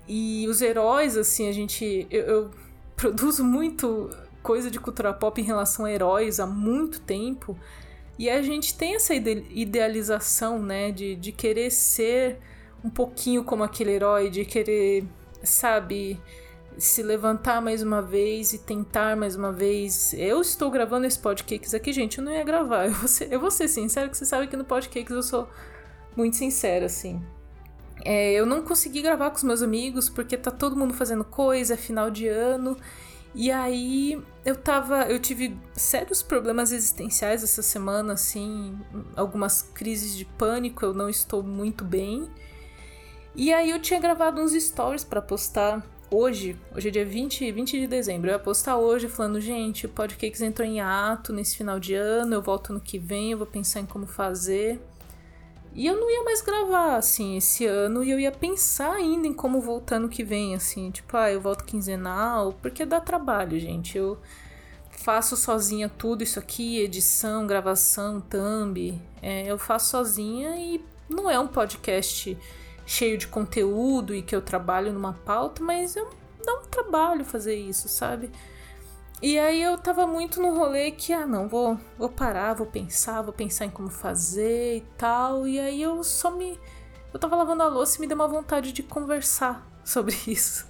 E 0.08 0.48
os 0.48 0.62
heróis, 0.62 1.16
assim, 1.18 1.48
a 1.50 1.52
gente. 1.52 2.08
Eu, 2.12 2.24
eu 2.24 2.65
produzo 2.96 3.44
muito 3.44 4.10
coisa 4.42 4.70
de 4.70 4.80
cultura 4.80 5.14
pop 5.14 5.42
em 5.42 5.44
relação 5.44 5.86
a 5.86 5.92
heróis 5.92 6.40
há 6.40 6.46
muito 6.46 7.02
tempo. 7.02 7.58
E 8.18 8.30
a 8.30 8.42
gente 8.42 8.78
tem 8.78 8.96
essa 8.96 9.14
idealização, 9.14 10.62
né, 10.62 10.92
de, 10.92 11.16
de 11.16 11.32
querer 11.32 11.70
ser 11.72 12.38
um 12.84 12.90
pouquinho 12.90 13.44
como 13.44 13.64
aquele 13.64 13.92
herói, 13.92 14.30
de 14.30 14.46
querer, 14.46 15.04
sabe, 15.44 16.22
se 16.78 17.04
levantar 17.04 17.62
mais 17.62 17.82
uma 17.82 18.02
vez 18.02 18.54
e 18.54 18.60
tentar 18.60 19.18
mais 19.18 19.36
uma 19.36 19.52
vez. 19.52 20.14
Eu 20.14 20.40
estou 20.40 20.70
gravando 20.72 21.06
esse 21.06 21.20
podcast 21.20 21.76
aqui, 21.76 21.92
gente, 21.92 22.20
eu 22.20 22.24
não 22.24 22.32
ia 22.32 22.44
gravar. 22.44 22.86
Eu 22.86 22.94
vou 22.94 23.08
ser, 23.08 23.34
eu 23.34 23.40
vou 23.40 23.52
ser 23.52 23.68
sincero, 23.68 24.10
que 24.10 24.18
você 24.18 24.26
sabe 24.26 24.48
que 24.48 24.56
no 24.56 24.64
podcast 24.64 25.12
eu 25.12 25.24
sou 25.24 25.50
muito 26.16 26.38
sincera, 26.38 26.86
assim. 26.86 27.22
É, 28.04 28.34
eu 28.34 28.46
não 28.46 28.62
consegui 28.62 29.02
gravar 29.02 29.30
com 29.30 29.38
os 29.38 29.44
meus 29.44 29.62
amigos 29.62 30.10
porque 30.10 30.38
tá 30.38 30.52
todo 30.52 30.76
mundo 30.76 30.94
fazendo 30.94 31.24
coisa, 31.24 31.74
é 31.76 31.78
final 31.78 32.12
de 32.12 32.28
ano. 32.28 32.78
E 33.34 33.52
aí 33.52 34.22
eu 34.46 34.56
tava. 34.56 35.04
Eu 35.04 35.20
tive 35.20 35.58
sérios 35.74 36.24
problemas 36.24 36.72
existenciais 36.72 37.44
essa 37.44 37.62
semana, 37.62 38.14
assim, 38.14 38.78
algumas 39.16 39.62
crises 39.62 40.16
de 40.16 40.24
pânico, 40.24 40.86
eu 40.86 40.94
não 40.94 41.10
estou 41.10 41.44
muito 41.44 41.84
bem. 41.84 42.30
E 43.36 43.54
aí 43.54 43.72
eu 43.72 43.82
tinha 43.82 44.00
gravado 44.00 44.42
uns 44.42 44.54
stories 44.54 45.04
para 45.04 45.22
postar 45.22 45.86
hoje, 46.10 46.58
hoje 46.74 46.88
é 46.88 46.92
dia 46.92 47.06
20, 47.06 47.52
20 47.52 47.80
de 47.82 47.88
dezembro. 47.88 48.30
Eu 48.30 48.34
ia 48.34 48.40
postar 48.40 48.78
hoje 48.78 49.10
falando, 49.10 49.42
gente, 49.42 49.86
o 49.86 49.90
Podcakes 49.90 50.42
entrou 50.42 50.66
em 50.66 50.80
ato 50.80 51.34
nesse 51.34 51.58
final 51.58 51.78
de 51.78 51.94
ano, 51.94 52.34
eu 52.34 52.42
volto 52.42 52.72
no 52.72 52.80
que 52.80 52.98
vem, 52.98 53.32
eu 53.32 53.38
vou 53.38 53.48
pensar 53.48 53.82
em 53.82 53.86
como 53.86 54.08
fazer. 54.08 54.80
E 55.76 55.86
eu 55.86 56.00
não 56.00 56.10
ia 56.10 56.24
mais 56.24 56.42
gravar, 56.42 56.96
assim, 56.96 57.36
esse 57.36 57.66
ano, 57.66 58.02
e 58.02 58.10
eu 58.10 58.18
ia 58.18 58.32
pensar 58.32 58.94
ainda 58.94 59.28
em 59.28 59.34
como 59.34 59.60
voltar 59.60 60.00
no 60.00 60.08
que 60.08 60.24
vem, 60.24 60.56
assim, 60.56 60.90
tipo, 60.90 61.18
ah, 61.18 61.30
eu 61.30 61.42
volto 61.42 61.66
quinzenal, 61.66 62.54
porque 62.62 62.86
dá 62.86 63.02
trabalho, 63.02 63.60
gente. 63.60 63.98
Eu 63.98 64.18
faço 64.90 65.36
sozinha 65.36 65.90
tudo 65.90 66.24
isso 66.24 66.40
aqui, 66.40 66.80
edição, 66.80 67.46
gravação, 67.46 68.22
thumb, 68.22 69.02
é, 69.22 69.46
eu 69.46 69.58
faço 69.58 69.90
sozinha 69.90 70.56
e 70.56 70.82
não 71.10 71.30
é 71.30 71.38
um 71.38 71.48
podcast 71.48 72.38
cheio 72.86 73.18
de 73.18 73.28
conteúdo 73.28 74.16
e 74.16 74.22
que 74.22 74.34
eu 74.36 74.42
trabalho 74.42 74.94
numa 74.94 75.12
pauta, 75.14 75.62
mas 75.62 75.98
eu 75.98 76.10
dá 76.46 76.54
um 76.54 76.66
trabalho 76.68 77.26
fazer 77.26 77.56
isso, 77.56 77.90
sabe? 77.90 78.32
E 79.22 79.40
aí 79.40 79.62
eu 79.62 79.78
tava 79.78 80.06
muito 80.06 80.42
no 80.42 80.54
rolê 80.54 80.92
que, 80.92 81.14
ah, 81.14 81.26
não, 81.26 81.48
vou, 81.48 81.80
vou 81.98 82.10
parar, 82.10 82.54
vou 82.54 82.68
pensar, 82.68 83.22
vou 83.22 83.34
pensar 83.34 83.66
em 83.66 83.70
como 83.70 83.90
fazer 83.90 84.78
e 84.78 84.82
tal. 84.98 85.48
E 85.48 85.60
aí 85.60 85.82
eu 85.82 86.04
só 86.04 86.32
me. 86.32 86.60
Eu 87.14 87.20
tava 87.20 87.36
lavando 87.36 87.64
a 87.64 87.68
louça 87.68 87.98
e 87.98 88.02
me 88.02 88.08
deu 88.08 88.16
uma 88.16 88.28
vontade 88.28 88.72
de 88.72 88.84
conversar 88.84 89.66
sobre 89.84 90.16
isso. 90.28 90.68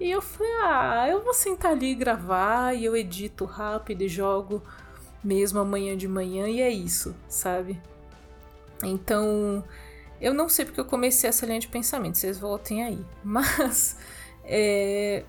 E 0.00 0.10
eu 0.10 0.22
falei, 0.22 0.52
ah, 0.62 1.06
eu 1.08 1.22
vou 1.22 1.34
sentar 1.34 1.72
ali 1.72 1.92
e 1.92 1.94
gravar, 1.94 2.74
e 2.74 2.84
eu 2.84 2.96
edito 2.96 3.44
rápido 3.44 4.02
e 4.02 4.08
jogo 4.08 4.62
mesmo 5.22 5.60
amanhã 5.60 5.96
de 5.96 6.08
manhã, 6.08 6.48
e 6.48 6.60
é 6.60 6.70
isso, 6.70 7.14
sabe? 7.28 7.80
Então, 8.82 9.62
eu 10.20 10.34
não 10.34 10.48
sei 10.48 10.64
porque 10.64 10.80
eu 10.80 10.84
comecei 10.84 11.28
essa 11.28 11.46
linha 11.46 11.60
de 11.60 11.68
pensamento, 11.68 12.18
vocês 12.18 12.38
voltem 12.38 12.82
aí. 12.82 13.04
Mas, 13.22 13.96
é, 14.44 15.24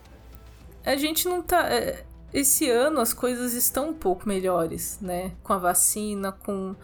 a 0.83 0.95
gente 0.95 1.27
não 1.27 1.41
tá. 1.41 1.69
É, 1.71 2.03
esse 2.33 2.69
ano 2.69 2.99
as 2.99 3.13
coisas 3.13 3.53
estão 3.53 3.89
um 3.89 3.93
pouco 3.93 4.27
melhores, 4.27 4.99
né? 4.99 5.33
Com 5.43 5.53
a 5.53 5.57
vacina, 5.57 6.31
com 6.31 6.75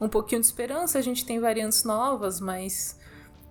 um 0.00 0.08
pouquinho 0.08 0.40
de 0.40 0.46
esperança, 0.46 0.98
a 0.98 1.02
gente 1.02 1.24
tem 1.24 1.40
variantes 1.40 1.84
novas, 1.84 2.40
mas 2.40 2.98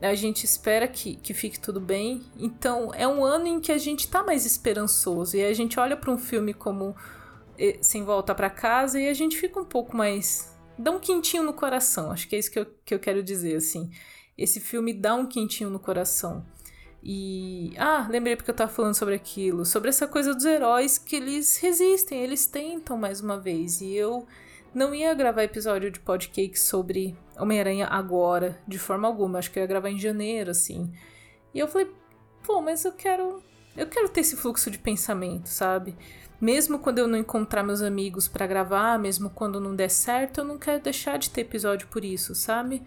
a 0.02 0.14
gente 0.14 0.44
espera 0.44 0.88
que, 0.88 1.16
que 1.16 1.34
fique 1.34 1.60
tudo 1.60 1.80
bem. 1.80 2.24
Então 2.38 2.92
é 2.94 3.08
um 3.08 3.24
ano 3.24 3.48
em 3.48 3.60
que 3.60 3.72
a 3.72 3.78
gente 3.78 4.08
tá 4.08 4.24
mais 4.24 4.46
esperançoso 4.46 5.38
e 5.38 5.44
a 5.44 5.54
gente 5.54 5.80
olha 5.80 5.96
para 5.96 6.12
um 6.12 6.18
filme 6.18 6.54
como 6.54 6.96
eh, 7.58 7.78
Sem 7.82 8.04
Volta 8.04 8.36
para 8.36 8.50
Casa 8.50 9.00
e 9.00 9.08
a 9.08 9.14
gente 9.14 9.38
fica 9.38 9.60
um 9.60 9.66
pouco 9.66 9.96
mais. 9.96 10.54
dá 10.78 10.92
um 10.92 11.00
quentinho 11.00 11.44
no 11.44 11.54
coração, 11.54 12.12
acho 12.12 12.28
que 12.28 12.36
é 12.36 12.40
isso 12.40 12.52
que 12.52 12.60
eu, 12.60 12.66
que 12.84 12.94
eu 12.94 13.00
quero 13.00 13.24
dizer, 13.24 13.56
assim. 13.56 13.90
Esse 14.38 14.60
filme 14.60 14.94
dá 14.94 15.16
um 15.16 15.26
quentinho 15.26 15.70
no 15.70 15.80
coração. 15.80 16.46
E. 17.08 17.72
Ah, 17.78 18.08
lembrei 18.10 18.36
porque 18.36 18.50
eu 18.50 18.56
tava 18.56 18.72
falando 18.72 18.96
sobre 18.96 19.14
aquilo. 19.14 19.64
Sobre 19.64 19.90
essa 19.90 20.08
coisa 20.08 20.34
dos 20.34 20.44
heróis 20.44 20.98
que 20.98 21.16
eles 21.16 21.58
resistem, 21.58 22.24
eles 22.24 22.48
tentam 22.48 22.98
mais 22.98 23.22
uma 23.22 23.40
vez. 23.40 23.80
E 23.80 23.94
eu 23.94 24.26
não 24.74 24.94
ia 24.96 25.14
gravar 25.14 25.44
episódio 25.44 25.92
de 25.92 26.00
podcast 26.00 26.60
sobre 26.60 27.16
Homem-Aranha 27.38 27.86
agora, 27.86 28.60
de 28.68 28.80
forma 28.80 29.08
alguma. 29.08 29.38
Acho 29.38 29.52
que 29.52 29.60
eu 29.60 29.62
ia 29.62 29.68
gravar 29.68 29.92
em 29.92 30.00
janeiro, 30.00 30.50
assim. 30.50 30.92
E 31.54 31.60
eu 31.60 31.68
falei, 31.68 31.92
pô, 32.42 32.60
mas 32.60 32.84
eu 32.84 32.92
quero. 32.92 33.44
Eu 33.78 33.86
quero 33.86 34.10
ter 34.10 34.22
esse 34.22 34.36
fluxo 34.36 34.72
de 34.72 34.80
pensamento, 34.80 35.48
sabe? 35.48 35.96
Mesmo 36.42 36.80
quando 36.80 37.00
eu 37.00 37.08
não 37.08 37.20
encontrar 37.20 37.62
meus 37.62 37.84
amigos 37.84 38.28
para 38.28 38.48
gravar, 38.48 38.98
mesmo 38.98 39.30
quando 39.30 39.60
não 39.60 39.76
der 39.76 39.90
certo, 39.90 40.40
eu 40.40 40.44
não 40.44 40.58
quero 40.58 40.82
deixar 40.82 41.20
de 41.20 41.30
ter 41.30 41.42
episódio 41.42 41.88
por 41.88 42.04
isso, 42.04 42.34
sabe? 42.34 42.82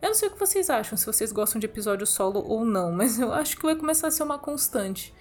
Eu 0.00 0.08
não 0.08 0.14
sei 0.14 0.28
o 0.28 0.32
que 0.32 0.38
vocês 0.38 0.68
acham, 0.68 0.96
se 0.96 1.06
vocês 1.06 1.32
gostam 1.32 1.58
de 1.58 1.66
episódio 1.66 2.06
solo 2.06 2.44
ou 2.46 2.64
não, 2.64 2.92
mas 2.92 3.18
eu 3.18 3.32
acho 3.32 3.56
que 3.56 3.62
vai 3.62 3.74
começar 3.74 4.08
a 4.08 4.10
ser 4.10 4.22
uma 4.22 4.38
constante 4.38 5.14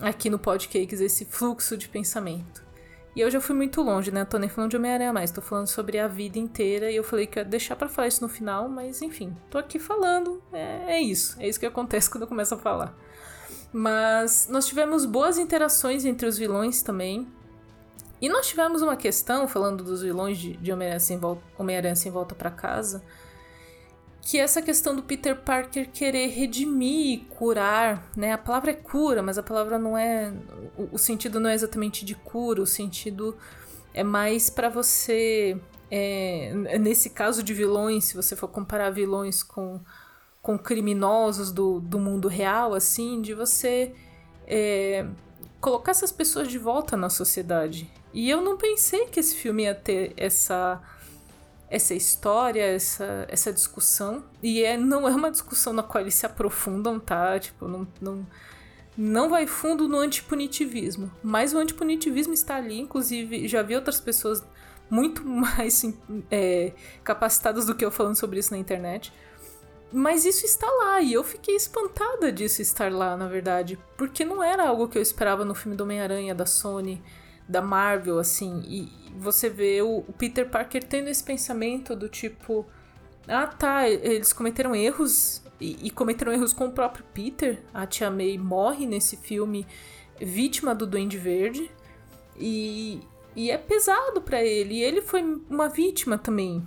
aqui 0.00 0.30
no 0.30 0.38
Podcakes 0.38 1.00
esse 1.00 1.24
fluxo 1.24 1.76
de 1.76 1.88
pensamento. 1.88 2.62
E 3.14 3.20
eu 3.20 3.30
já 3.30 3.40
fui 3.40 3.54
muito 3.54 3.82
longe, 3.82 4.10
né? 4.10 4.24
tô 4.24 4.38
nem 4.38 4.48
falando 4.48 4.70
de 4.70 4.76
Homem-Aranha 4.76 5.12
mais, 5.12 5.30
tô 5.30 5.42
falando 5.42 5.66
sobre 5.66 5.98
a 5.98 6.08
vida 6.08 6.38
inteira 6.38 6.90
e 6.90 6.96
eu 6.96 7.04
falei 7.04 7.26
que 7.26 7.38
ia 7.38 7.44
deixar 7.44 7.76
para 7.76 7.88
falar 7.88 8.08
isso 8.08 8.22
no 8.22 8.28
final, 8.28 8.68
mas 8.70 9.02
enfim, 9.02 9.36
tô 9.50 9.58
aqui 9.58 9.78
falando, 9.78 10.42
é, 10.50 10.94
é 10.94 11.00
isso, 11.00 11.36
é 11.38 11.46
isso 11.46 11.60
que 11.60 11.66
acontece 11.66 12.08
quando 12.10 12.22
eu 12.22 12.28
começo 12.28 12.54
a 12.54 12.58
falar. 12.58 12.96
Mas 13.70 14.48
nós 14.50 14.66
tivemos 14.66 15.04
boas 15.04 15.38
interações 15.38 16.04
entre 16.04 16.26
os 16.26 16.36
vilões 16.36 16.82
também. 16.82 17.26
E 18.20 18.28
nós 18.28 18.46
tivemos 18.46 18.82
uma 18.82 18.96
questão, 18.96 19.48
falando 19.48 19.82
dos 19.82 20.02
vilões 20.02 20.38
de, 20.38 20.56
de 20.58 20.72
Homem-Aranha 20.72 21.00
sem, 21.00 21.20
Homem 21.58 21.94
sem 21.96 22.12
Volta 22.12 22.34
para 22.34 22.50
Casa, 22.50 23.02
que 24.22 24.38
essa 24.38 24.62
questão 24.62 24.94
do 24.94 25.02
Peter 25.02 25.36
Parker 25.36 25.90
querer 25.90 26.28
redimir, 26.28 27.24
curar, 27.28 28.08
né? 28.16 28.32
A 28.32 28.38
palavra 28.38 28.70
é 28.70 28.74
cura, 28.74 29.20
mas 29.20 29.36
a 29.36 29.42
palavra 29.42 29.78
não 29.78 29.98
é 29.98 30.32
o, 30.92 30.96
sentido 30.96 31.40
não 31.40 31.50
é 31.50 31.54
exatamente 31.54 32.04
de 32.04 32.14
cura, 32.14 32.62
o 32.62 32.66
sentido 32.66 33.36
é 33.92 34.04
mais 34.04 34.48
para 34.48 34.68
você 34.68 35.60
é, 35.90 36.54
nesse 36.78 37.10
caso 37.10 37.42
de 37.42 37.52
vilões, 37.52 38.04
se 38.04 38.14
você 38.14 38.36
for 38.36 38.48
comparar 38.48 38.90
vilões 38.90 39.42
com, 39.42 39.80
com 40.40 40.56
criminosos 40.56 41.50
do, 41.50 41.80
do 41.80 41.98
mundo 41.98 42.28
real, 42.28 42.74
assim, 42.74 43.20
de 43.20 43.34
você 43.34 43.92
é, 44.46 45.04
colocar 45.60 45.90
essas 45.90 46.12
pessoas 46.12 46.48
de 46.48 46.58
volta 46.58 46.96
na 46.96 47.10
sociedade. 47.10 47.90
E 48.14 48.30
eu 48.30 48.40
não 48.40 48.56
pensei 48.56 49.06
que 49.06 49.18
esse 49.18 49.34
filme 49.34 49.64
ia 49.64 49.74
ter 49.74 50.14
essa 50.16 50.80
essa 51.72 51.94
história, 51.94 52.62
essa, 52.62 53.24
essa 53.28 53.50
discussão. 53.50 54.22
E 54.42 54.62
é, 54.62 54.76
não 54.76 55.08
é 55.08 55.14
uma 55.14 55.30
discussão 55.30 55.72
na 55.72 55.82
qual 55.82 56.02
eles 56.02 56.14
se 56.14 56.26
aprofundam, 56.26 57.00
tá? 57.00 57.40
Tipo, 57.40 57.66
não, 57.66 57.88
não, 57.98 58.26
não 58.94 59.30
vai 59.30 59.46
fundo 59.46 59.88
no 59.88 59.96
antipunitivismo. 59.96 61.10
Mas 61.22 61.54
o 61.54 61.58
antipunitivismo 61.58 62.34
está 62.34 62.56
ali, 62.56 62.78
inclusive, 62.78 63.48
já 63.48 63.62
vi 63.62 63.74
outras 63.74 63.98
pessoas 63.98 64.44
muito 64.90 65.24
mais 65.26 65.82
é, 66.30 66.74
capacitadas 67.02 67.64
do 67.64 67.74
que 67.74 67.82
eu 67.82 67.90
falando 67.90 68.16
sobre 68.16 68.38
isso 68.38 68.52
na 68.52 68.58
internet. 68.58 69.10
Mas 69.90 70.26
isso 70.26 70.44
está 70.44 70.66
lá, 70.70 71.00
e 71.00 71.14
eu 71.14 71.24
fiquei 71.24 71.56
espantada 71.56 72.30
disso 72.30 72.60
estar 72.60 72.92
lá, 72.92 73.16
na 73.16 73.28
verdade. 73.28 73.78
Porque 73.96 74.26
não 74.26 74.42
era 74.42 74.68
algo 74.68 74.88
que 74.88 74.98
eu 74.98 75.02
esperava 75.02 75.42
no 75.42 75.54
filme 75.54 75.74
do 75.74 75.84
Homem-Aranha 75.84 76.34
da 76.34 76.44
Sony 76.44 77.02
da 77.48 77.60
Marvel, 77.60 78.18
assim, 78.18 78.62
e 78.66 79.02
você 79.16 79.50
vê 79.50 79.82
o, 79.82 79.98
o 79.98 80.12
Peter 80.12 80.48
Parker 80.48 80.82
tendo 80.82 81.08
esse 81.08 81.22
pensamento 81.22 81.94
do 81.94 82.08
tipo: 82.08 82.66
ah, 83.28 83.46
tá, 83.46 83.88
eles 83.88 84.32
cometeram 84.32 84.74
erros 84.74 85.42
e, 85.60 85.86
e, 85.86 85.90
cometeram 85.90 86.32
erros 86.32 86.52
com 86.52 86.66
o 86.66 86.72
próprio 86.72 87.04
Peter. 87.14 87.62
A 87.72 87.86
Tia 87.86 88.10
May 88.10 88.36
morre 88.38 88.86
nesse 88.86 89.16
filme 89.16 89.66
vítima 90.18 90.74
do 90.74 90.86
Duende 90.86 91.18
Verde 91.18 91.70
e, 92.36 93.00
e 93.36 93.50
é 93.50 93.58
pesado 93.58 94.20
para 94.20 94.42
ele. 94.42 94.74
E 94.74 94.82
ele 94.82 95.00
foi 95.02 95.22
uma 95.48 95.68
vítima 95.68 96.18
também. 96.18 96.66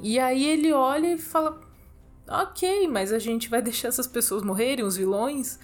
E 0.00 0.18
aí 0.18 0.46
ele 0.46 0.72
olha 0.72 1.12
e 1.14 1.18
fala: 1.18 1.60
ok, 2.28 2.88
mas 2.88 3.12
a 3.12 3.18
gente 3.18 3.48
vai 3.48 3.60
deixar 3.62 3.88
essas 3.88 4.06
pessoas 4.06 4.42
morrerem, 4.42 4.84
os 4.84 4.96
vilões? 4.96 5.58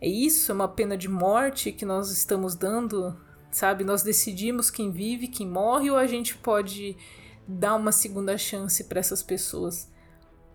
É 0.00 0.08
isso? 0.08 0.50
É 0.50 0.54
uma 0.54 0.68
pena 0.68 0.96
de 0.96 1.08
morte 1.08 1.72
que 1.72 1.84
nós 1.84 2.10
estamos 2.10 2.54
dando 2.54 3.16
sabe? 3.50 3.84
Nós 3.84 4.02
decidimos 4.02 4.70
quem 4.70 4.90
vive, 4.90 5.28
quem 5.28 5.46
morre, 5.46 5.90
ou 5.90 5.96
a 5.96 6.06
gente 6.06 6.36
pode 6.36 6.96
dar 7.46 7.74
uma 7.74 7.92
segunda 7.92 8.36
chance 8.36 8.84
para 8.84 9.00
essas 9.00 9.22
pessoas. 9.22 9.90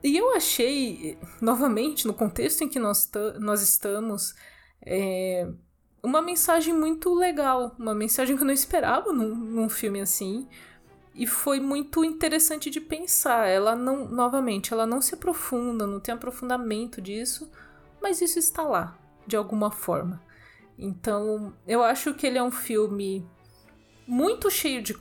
E 0.04 0.18
eu 0.18 0.36
achei, 0.36 1.18
novamente, 1.42 2.06
no 2.06 2.14
contexto 2.14 2.64
em 2.64 2.70
que 2.70 2.78
nós, 2.78 3.10
nós 3.40 3.62
estamos, 3.62 4.36
é, 4.86 5.50
uma 6.04 6.22
mensagem 6.22 6.74
muito 6.74 7.14
legal, 7.14 7.74
uma 7.80 7.96
mensagem 7.96 8.36
que 8.36 8.42
eu 8.42 8.48
não 8.48 8.54
esperava 8.54 9.14
num, 9.14 9.34
num 9.34 9.70
filme 9.70 10.02
assim. 10.02 10.48
E 11.16 11.28
foi 11.28 11.60
muito 11.60 12.04
interessante 12.04 12.70
de 12.70 12.82
pensar. 12.82 13.48
Ela 13.48 13.76
não, 13.76 14.08
novamente, 14.10 14.74
ela 14.74 14.86
não 14.86 15.02
se 15.02 15.14
aprofunda, 15.14 15.88
não 15.88 16.00
tem 16.00 16.14
aprofundamento 16.14 17.02
disso, 17.02 17.50
mas 18.02 18.22
isso 18.22 18.40
está 18.40 18.64
lá, 18.64 18.98
de 19.26 19.36
alguma 19.36 19.72
forma. 19.72 20.22
Então, 20.78 21.54
eu 21.68 21.84
acho 21.84 22.14
que 22.14 22.26
ele 22.26 22.38
é 22.38 22.44
um 22.44 22.52
filme 22.52 23.26
muito 24.08 24.50
cheio 24.50 24.82
de 24.82 24.96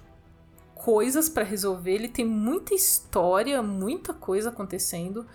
coisas 0.74 1.28
para 1.28 1.44
resolver, 1.44 1.92
ele 1.92 2.08
tem 2.08 2.24
muita 2.24 2.74
história, 2.74 3.62
muita 3.62 4.12
coisa 4.12 4.48
acontecendo, 4.48 5.26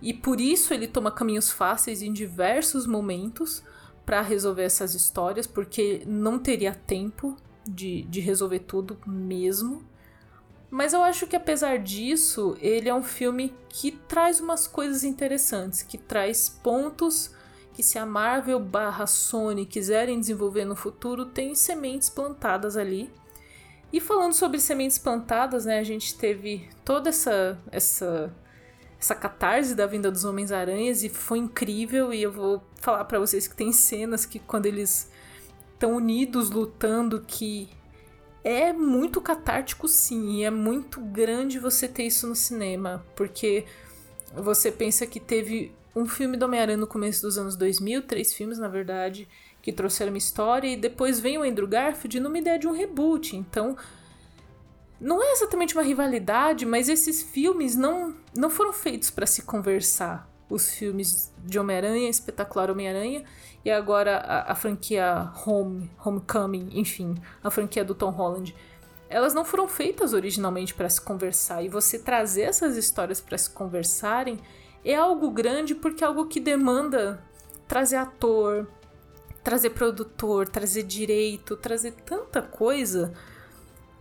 e 0.00 0.14
por 0.14 0.40
isso 0.40 0.72
ele 0.72 0.86
toma 0.86 1.10
caminhos 1.10 1.50
fáceis 1.50 2.02
em 2.02 2.12
diversos 2.12 2.86
momentos 2.86 3.62
para 4.06 4.20
resolver 4.20 4.62
essas 4.62 4.94
histórias, 4.94 5.46
porque 5.46 6.02
não 6.06 6.38
teria 6.38 6.74
tempo 6.74 7.36
de, 7.66 8.02
de 8.02 8.20
resolver 8.20 8.60
tudo 8.60 8.98
mesmo. 9.06 9.84
Mas 10.70 10.92
eu 10.92 11.02
acho 11.02 11.26
que 11.26 11.36
apesar 11.36 11.78
disso, 11.78 12.56
ele 12.60 12.88
é 12.88 12.94
um 12.94 13.02
filme 13.02 13.54
que 13.68 13.92
traz 13.92 14.40
umas 14.40 14.66
coisas 14.66 15.04
interessantes, 15.04 15.82
que 15.82 15.96
traz 15.96 16.48
pontos 16.48 17.33
que 17.74 17.82
se 17.82 17.98
a 17.98 18.06
Marvel 18.06 18.60
barra 18.60 19.06
Sony 19.06 19.66
quiserem 19.66 20.20
desenvolver 20.20 20.64
no 20.64 20.76
futuro, 20.76 21.26
tem 21.26 21.54
sementes 21.56 22.08
plantadas 22.08 22.76
ali. 22.76 23.10
E 23.92 24.00
falando 24.00 24.32
sobre 24.32 24.60
sementes 24.60 24.96
plantadas, 24.96 25.64
né, 25.64 25.80
a 25.80 25.84
gente 25.84 26.16
teve 26.16 26.68
toda 26.84 27.10
essa 27.10 27.58
essa 27.70 28.32
essa 28.98 29.14
catarse 29.14 29.74
da 29.74 29.86
vinda 29.86 30.10
dos 30.10 30.24
Homens-Aranhas 30.24 31.02
e 31.02 31.10
foi 31.10 31.38
incrível 31.38 32.14
e 32.14 32.22
eu 32.22 32.32
vou 32.32 32.62
falar 32.80 33.04
para 33.04 33.18
vocês 33.18 33.46
que 33.46 33.54
tem 33.54 33.70
cenas 33.70 34.24
que 34.24 34.38
quando 34.38 34.64
eles 34.64 35.10
estão 35.74 35.96
unidos 35.96 36.50
lutando 36.50 37.22
que 37.26 37.68
é 38.42 38.72
muito 38.72 39.20
catártico 39.20 39.88
sim, 39.88 40.36
e 40.36 40.44
é 40.44 40.50
muito 40.50 41.00
grande 41.00 41.58
você 41.58 41.88
ter 41.88 42.04
isso 42.04 42.26
no 42.26 42.36
cinema, 42.36 43.04
porque 43.16 43.64
você 44.34 44.70
pensa 44.70 45.06
que 45.06 45.18
teve 45.18 45.72
um 45.94 46.06
filme 46.06 46.36
do 46.36 46.44
Homem-Aranha 46.44 46.76
no 46.76 46.86
começo 46.86 47.22
dos 47.22 47.38
anos 47.38 47.56
2000, 47.56 48.02
três 48.02 48.32
filmes 48.34 48.58
na 48.58 48.68
verdade, 48.68 49.28
que 49.62 49.72
trouxeram 49.72 50.12
uma 50.12 50.18
história, 50.18 50.68
e 50.68 50.76
depois 50.76 51.20
vem 51.20 51.38
o 51.38 51.42
Andrew 51.42 51.68
Garfield 51.68 52.20
numa 52.20 52.38
ideia 52.38 52.58
de 52.58 52.66
um 52.66 52.72
reboot. 52.72 53.36
Então, 53.36 53.76
não 55.00 55.22
é 55.22 55.32
exatamente 55.32 55.74
uma 55.74 55.82
rivalidade, 55.82 56.66
mas 56.66 56.88
esses 56.88 57.22
filmes 57.22 57.76
não, 57.76 58.14
não 58.34 58.50
foram 58.50 58.72
feitos 58.72 59.10
para 59.10 59.26
se 59.26 59.42
conversar. 59.42 60.28
Os 60.48 60.74
filmes 60.74 61.32
de 61.42 61.58
Homem-Aranha, 61.58 62.08
Espetacular 62.08 62.70
Homem-Aranha, 62.70 63.24
e 63.64 63.70
agora 63.70 64.18
a, 64.18 64.52
a, 64.52 64.54
franquia 64.54 65.30
Home, 65.46 65.90
Homecoming, 66.04 66.68
enfim, 66.72 67.14
a 67.42 67.50
franquia 67.50 67.84
do 67.84 67.94
Tom 67.94 68.10
Holland. 68.10 68.54
Elas 69.08 69.32
não 69.32 69.44
foram 69.44 69.66
feitas 69.66 70.12
originalmente 70.12 70.74
para 70.74 70.88
se 70.88 71.00
conversar, 71.00 71.62
e 71.62 71.68
você 71.68 71.98
trazer 71.98 72.42
essas 72.42 72.76
histórias 72.76 73.20
para 73.20 73.38
se 73.38 73.48
conversarem 73.50 74.38
é 74.84 74.94
algo 74.94 75.30
grande 75.30 75.74
porque 75.74 76.04
é 76.04 76.06
algo 76.06 76.26
que 76.26 76.38
demanda 76.38 77.22
trazer 77.66 77.96
ator, 77.96 78.66
trazer 79.42 79.70
produtor, 79.70 80.48
trazer 80.48 80.82
direito, 80.82 81.56
trazer 81.56 81.92
tanta 81.92 82.42
coisa 82.42 83.12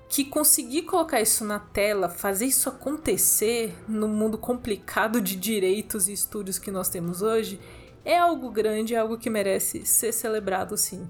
que 0.10 0.24
conseguir 0.24 0.84
colocar 0.84 1.22
isso 1.22 1.44
na 1.44 1.58
tela, 1.58 2.08
fazer 2.08 2.46
isso 2.46 2.70
acontecer 2.70 3.74
no 3.88 4.08
mundo 4.08 4.38
complicado 4.38 5.20
de 5.20 5.36
direitos 5.36 6.08
e 6.08 6.14
estúdios 6.14 6.60
que 6.60 6.70
nós 6.70 6.88
temos 6.88 7.24
hoje, 7.24 7.60
é 8.06 8.18
algo 8.18 8.52
grande, 8.52 8.94
é 8.94 8.98
algo 9.00 9.18
que 9.18 9.30
merece 9.30 9.86
ser 9.86 10.12
celebrado 10.12 10.78
sim. 10.78 11.10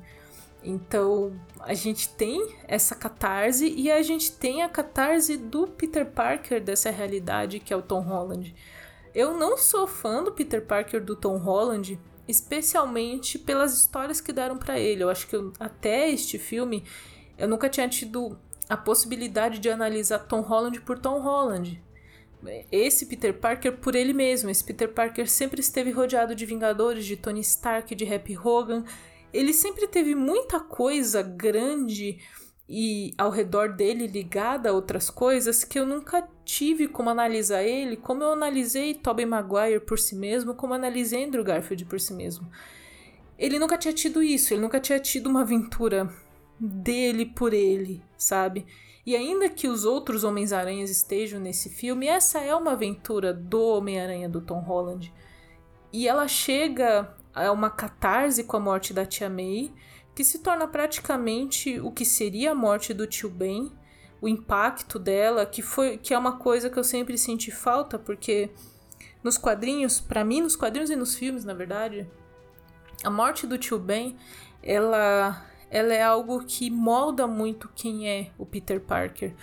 Então, 0.63 1.33
a 1.59 1.73
gente 1.73 2.07
tem 2.07 2.55
essa 2.65 2.95
catarse 2.95 3.67
e 3.67 3.91
a 3.91 4.01
gente 4.01 4.31
tem 4.31 4.63
a 4.63 4.69
catarse 4.69 5.35
do 5.35 5.67
Peter 5.67 6.05
Parker 6.05 6.63
dessa 6.63 6.89
realidade 6.89 7.59
que 7.59 7.73
é 7.73 7.75
o 7.75 7.81
Tom 7.81 7.99
Holland. 7.99 8.55
Eu 9.13 9.37
não 9.37 9.57
sou 9.57 9.85
fã 9.85 10.23
do 10.23 10.31
Peter 10.31 10.65
Parker 10.65 11.03
do 11.03 11.15
Tom 11.15 11.37
Holland, 11.37 11.99
especialmente 12.27 13.37
pelas 13.37 13.77
histórias 13.77 14.19
que 14.19 14.33
deram 14.33 14.57
para 14.57 14.79
ele. 14.79 15.03
Eu 15.03 15.09
acho 15.09 15.27
que 15.27 15.35
eu, 15.35 15.53
até 15.59 16.09
este 16.09 16.39
filme 16.39 16.83
eu 17.37 17.47
nunca 17.47 17.69
tinha 17.69 17.87
tido 17.87 18.37
a 18.69 18.77
possibilidade 18.77 19.59
de 19.59 19.69
analisar 19.69 20.19
Tom 20.19 20.41
Holland 20.41 20.81
por 20.81 20.97
Tom 20.97 21.19
Holland. 21.19 21.81
Esse 22.71 23.05
Peter 23.05 23.33
Parker 23.33 23.77
por 23.77 23.95
ele 23.95 24.13
mesmo. 24.13 24.49
Esse 24.49 24.63
Peter 24.63 24.91
Parker 24.91 25.29
sempre 25.29 25.61
esteve 25.61 25.91
rodeado 25.91 26.35
de 26.35 26.45
Vingadores, 26.45 27.05
de 27.05 27.15
Tony 27.15 27.41
Stark, 27.41 27.93
de 27.95 28.13
Happy 28.13 28.37
Hogan. 28.37 28.83
Ele 29.31 29.53
sempre 29.53 29.87
teve 29.87 30.13
muita 30.13 30.59
coisa 30.59 31.21
grande 31.21 32.19
e 32.67 33.13
ao 33.17 33.29
redor 33.29 33.73
dele 33.73 34.07
ligada 34.07 34.69
a 34.69 34.73
outras 34.73 35.09
coisas 35.09 35.63
que 35.63 35.79
eu 35.79 35.85
nunca 35.85 36.27
tive 36.45 36.87
como 36.87 37.09
analisar 37.09 37.63
ele, 37.63 37.97
como 37.97 38.23
eu 38.23 38.33
analisei 38.33 38.93
Tobey 38.93 39.25
Maguire 39.25 39.79
por 39.79 39.97
si 39.97 40.15
mesmo, 40.15 40.53
como 40.53 40.73
analisei 40.73 41.23
Andrew 41.23 41.43
Garfield 41.43 41.85
por 41.85 41.99
si 41.99 42.13
mesmo. 42.13 42.49
Ele 43.37 43.57
nunca 43.59 43.77
tinha 43.77 43.93
tido 43.93 44.21
isso, 44.21 44.53
ele 44.53 44.61
nunca 44.61 44.79
tinha 44.79 44.99
tido 44.99 45.29
uma 45.29 45.41
aventura 45.41 46.09
dele 46.59 47.25
por 47.25 47.53
ele, 47.53 48.01
sabe? 48.17 48.65
E 49.05 49.15
ainda 49.15 49.49
que 49.49 49.67
os 49.67 49.83
outros 49.83 50.23
Homens-Aranhas 50.23 50.89
estejam 50.89 51.39
nesse 51.39 51.69
filme, 51.69 52.07
essa 52.07 52.39
é 52.39 52.55
uma 52.55 52.71
aventura 52.71 53.33
do 53.33 53.61
Homem-Aranha 53.61 54.29
do 54.29 54.39
Tom 54.39 54.59
Holland. 54.59 55.13
E 55.91 56.07
ela 56.07 56.27
chega 56.27 57.13
a 57.33 57.51
uma 57.51 57.69
catarse 57.69 58.43
com 58.43 58.55
a 58.55 58.61
morte 58.61 58.93
da 58.93 59.05
Tia 59.05 59.29
May, 59.29 59.73
que 60.15 60.23
se 60.23 60.39
torna 60.39 60.67
praticamente 60.67 61.79
o 61.79 61.91
que 61.91 62.05
seria 62.05 62.51
a 62.51 62.55
morte 62.55 62.93
do 62.93 63.07
tio 63.07 63.29
Ben, 63.29 63.71
o 64.23 64.27
impacto 64.29 64.97
dela, 64.97 65.45
que 65.45 65.61
foi 65.61 65.97
que 65.97 66.13
é 66.13 66.17
uma 66.17 66.37
coisa 66.37 66.69
que 66.69 66.79
eu 66.79 66.83
sempre 66.85 67.17
senti 67.17 67.51
falta, 67.51 67.99
porque 67.99 68.49
nos 69.21 69.37
quadrinhos, 69.37 69.99
para 69.99 70.23
mim, 70.23 70.39
nos 70.39 70.55
quadrinhos 70.55 70.89
e 70.89 70.95
nos 70.95 71.13
filmes, 71.13 71.43
na 71.43 71.53
verdade, 71.53 72.09
a 73.03 73.09
morte 73.09 73.45
do 73.45 73.57
tio 73.57 73.77
Ben, 73.77 74.15
ela 74.63 75.45
ela 75.69 75.93
é 75.93 76.01
algo 76.01 76.41
que 76.45 76.69
molda 76.69 77.27
muito 77.27 77.69
quem 77.75 78.07
é 78.07 78.31
o 78.37 78.45
Peter 78.45 78.79
Parker. 78.79 79.33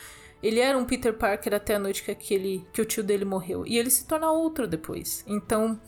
Ele 0.43 0.61
era 0.61 0.79
um 0.79 0.87
Peter 0.87 1.13
Parker 1.13 1.53
até 1.53 1.75
a 1.75 1.79
noite 1.79 2.03
que 2.03 2.11
aquele 2.11 2.67
que 2.73 2.81
o 2.81 2.87
tio 2.87 3.05
dele 3.05 3.27
morreu 3.27 3.67
e 3.67 3.77
ele 3.77 3.91
se 3.91 4.07
torna 4.07 4.33
outro 4.33 4.67
depois. 4.67 5.23
Então, 5.27 5.79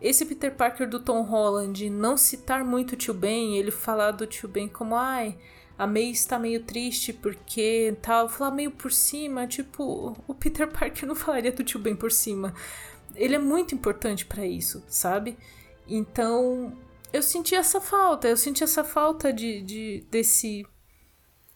esse 0.00 0.24
Peter 0.24 0.54
Parker 0.54 0.88
do 0.88 0.98
Tom 0.98 1.20
Holland 1.24 1.90
não 1.90 2.16
citar 2.16 2.64
muito 2.64 2.92
o 2.92 2.96
tio 2.96 3.12
Ben, 3.12 3.58
ele 3.58 3.70
falar 3.70 4.12
do 4.12 4.26
tio 4.26 4.48
Ben 4.48 4.66
como 4.66 4.96
ai, 4.96 5.36
a 5.80 5.86
May 5.86 6.10
está 6.10 6.38
meio 6.38 6.62
triste 6.62 7.10
porque 7.10 7.96
tal, 8.02 8.28
falar 8.28 8.50
meio 8.50 8.70
por 8.70 8.92
cima, 8.92 9.46
tipo, 9.46 10.14
o 10.28 10.34
Peter 10.34 10.68
Parker 10.70 11.08
não 11.08 11.14
falaria 11.14 11.50
do 11.50 11.64
tio 11.64 11.80
Ben 11.80 11.96
por 11.96 12.12
cima. 12.12 12.52
Ele 13.14 13.34
é 13.34 13.38
muito 13.38 13.74
importante 13.74 14.26
para 14.26 14.44
isso, 14.44 14.84
sabe? 14.86 15.38
Então, 15.88 16.76
eu 17.10 17.22
senti 17.22 17.54
essa 17.54 17.80
falta, 17.80 18.28
eu 18.28 18.36
senti 18.36 18.62
essa 18.62 18.84
falta 18.84 19.32
de, 19.32 19.62
de 19.62 20.06
desse 20.10 20.66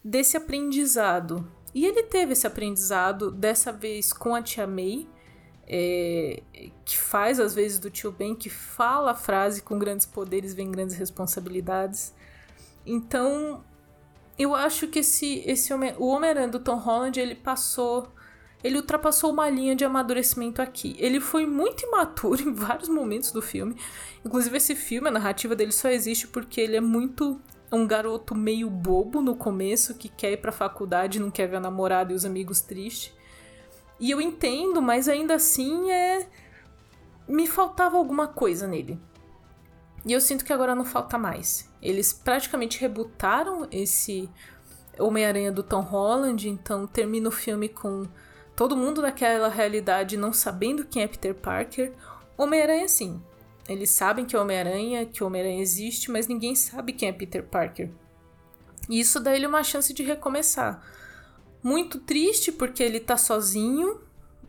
desse 0.03 0.35
aprendizado. 0.35 1.47
E 1.71 1.85
ele 1.85 2.01
teve 2.01 2.33
esse 2.33 2.47
aprendizado 2.47 3.29
dessa 3.29 3.71
vez 3.71 4.11
com 4.11 4.33
a 4.33 4.41
tia 4.41 4.65
May, 4.65 5.07
é, 5.67 6.41
que 6.83 6.97
faz 6.97 7.39
às 7.39 7.53
vezes 7.53 7.77
do 7.77 7.91
tio 7.91 8.11
Ben, 8.11 8.33
que 8.33 8.49
fala 8.49 9.11
a 9.11 9.15
frase 9.15 9.61
com 9.61 9.77
grandes 9.77 10.07
poderes 10.07 10.55
vem 10.55 10.71
grandes 10.71 10.95
responsabilidades. 10.95 12.11
Então, 12.83 13.63
eu 14.37 14.53
acho 14.53 14.87
que 14.87 14.99
esse, 14.99 15.43
esse 15.45 15.73
Homem, 15.73 15.93
o 15.97 16.07
Homem-Aranha 16.07 16.49
do 16.49 16.59
Tom 16.59 16.77
Holland, 16.77 17.19
ele 17.19 17.35
passou. 17.35 18.13
Ele 18.63 18.77
ultrapassou 18.77 19.31
uma 19.31 19.49
linha 19.49 19.75
de 19.75 19.85
amadurecimento 19.85 20.61
aqui. 20.61 20.95
Ele 20.97 21.19
foi 21.19 21.45
muito 21.45 21.85
imaturo 21.85 22.41
em 22.49 22.53
vários 22.53 22.89
momentos 22.89 23.31
do 23.31 23.41
filme. 23.41 23.75
Inclusive, 24.25 24.57
esse 24.57 24.75
filme, 24.75 25.07
a 25.07 25.11
narrativa 25.11 25.55
dele 25.55 25.71
só 25.71 25.89
existe 25.89 26.27
porque 26.27 26.59
ele 26.59 26.75
é 26.75 26.81
muito 26.81 27.39
um 27.71 27.85
garoto 27.85 28.33
meio 28.33 28.69
bobo 28.69 29.21
no 29.21 29.35
começo, 29.35 29.95
que 29.95 30.09
quer 30.09 30.31
ir 30.31 30.37
pra 30.37 30.51
faculdade, 30.51 31.19
não 31.19 31.29
quer 31.29 31.47
ver 31.47 31.57
a 31.57 31.59
namorada 31.59 32.11
e 32.11 32.15
os 32.15 32.25
amigos 32.25 32.61
tristes. 32.61 33.13
E 33.99 34.11
eu 34.11 34.19
entendo, 34.19 34.81
mas 34.81 35.07
ainda 35.07 35.35
assim 35.35 35.91
é. 35.91 36.27
Me 37.27 37.47
faltava 37.47 37.97
alguma 37.97 38.27
coisa 38.27 38.67
nele. 38.67 38.99
E 40.05 40.13
eu 40.13 40.21
sinto 40.21 40.45
que 40.45 40.53
agora 40.53 40.75
não 40.75 40.85
falta 40.85 41.17
mais. 41.17 41.67
Eles 41.85 42.11
praticamente 42.11 42.79
rebutaram 42.79 43.67
esse 43.71 44.27
Homem-Aranha 44.97 45.51
do 45.51 45.61
Tom 45.61 45.81
Holland, 45.81 46.49
então 46.49 46.87
termina 46.87 47.29
o 47.29 47.31
filme 47.31 47.69
com 47.69 48.07
todo 48.55 48.75
mundo 48.75 49.01
naquela 49.01 49.49
realidade 49.49 50.17
não 50.17 50.33
sabendo 50.33 50.85
quem 50.85 51.03
é 51.03 51.07
Peter 51.07 51.35
Parker. 51.35 51.93
Homem-Aranha, 52.35 52.87
sim. 52.87 53.21
Eles 53.69 53.91
sabem 53.91 54.25
que 54.25 54.35
é 54.35 54.39
Homem-Aranha, 54.39 55.05
que 55.05 55.23
Homem-Aranha 55.23 55.61
existe, 55.61 56.09
mas 56.09 56.27
ninguém 56.27 56.55
sabe 56.55 56.93
quem 56.93 57.09
é 57.09 57.11
Peter 57.11 57.43
Parker. 57.43 57.91
E 58.89 58.99
isso 58.99 59.19
dá 59.19 59.35
ele 59.35 59.45
uma 59.45 59.63
chance 59.63 59.93
de 59.93 60.03
recomeçar. 60.03 60.83
Muito 61.61 61.99
triste 61.99 62.51
porque 62.51 62.81
ele 62.81 62.99
tá 62.99 63.17
sozinho 63.17 64.01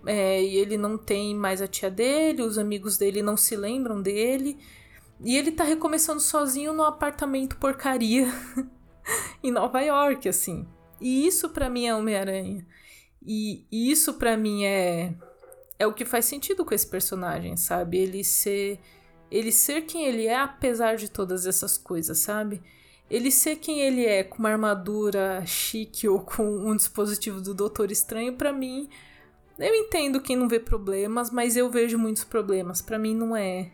é, 0.06 0.42
e 0.42 0.56
ele 0.56 0.76
não 0.78 0.96
tem 0.96 1.34
mais 1.34 1.60
a 1.60 1.66
tia 1.66 1.90
dele, 1.90 2.42
os 2.42 2.56
amigos 2.58 2.96
dele 2.96 3.22
não 3.22 3.36
se 3.36 3.56
lembram 3.56 4.00
dele. 4.00 4.58
E 5.20 5.36
ele 5.36 5.52
tá 5.52 5.64
recomeçando 5.64 6.20
sozinho 6.20 6.72
no 6.72 6.82
apartamento 6.82 7.56
porcaria 7.56 8.28
em 9.42 9.50
Nova 9.50 9.80
York, 9.80 10.28
assim. 10.28 10.66
E 11.00 11.26
isso 11.26 11.50
para 11.50 11.70
mim 11.70 11.86
é 11.86 11.94
Homem-Aranha. 11.94 12.66
E 13.24 13.66
isso 13.70 14.14
para 14.14 14.36
mim 14.36 14.64
é 14.64 15.14
é 15.78 15.86
o 15.86 15.92
que 15.92 16.04
faz 16.04 16.24
sentido 16.24 16.64
com 16.64 16.74
esse 16.74 16.86
personagem, 16.86 17.56
sabe? 17.56 17.98
Ele 17.98 18.24
ser 18.24 18.80
ele 19.30 19.50
ser 19.50 19.82
quem 19.82 20.04
ele 20.06 20.26
é 20.26 20.36
apesar 20.36 20.96
de 20.96 21.10
todas 21.10 21.46
essas 21.46 21.76
coisas, 21.76 22.18
sabe? 22.18 22.62
Ele 23.10 23.30
ser 23.30 23.56
quem 23.56 23.80
ele 23.80 24.04
é 24.04 24.24
com 24.24 24.38
uma 24.38 24.50
armadura 24.50 25.44
chique 25.46 26.08
ou 26.08 26.20
com 26.20 26.44
um 26.44 26.76
dispositivo 26.76 27.40
do 27.40 27.54
Doutor 27.54 27.90
Estranho, 27.90 28.36
para 28.36 28.52
mim, 28.52 28.88
eu 29.58 29.74
entendo 29.74 30.20
quem 30.20 30.36
não 30.36 30.48
vê 30.48 30.58
problemas, 30.58 31.30
mas 31.30 31.56
eu 31.56 31.70
vejo 31.70 31.98
muitos 31.98 32.24
problemas. 32.24 32.82
Para 32.82 32.98
mim 32.98 33.14
não 33.14 33.36
é 33.36 33.72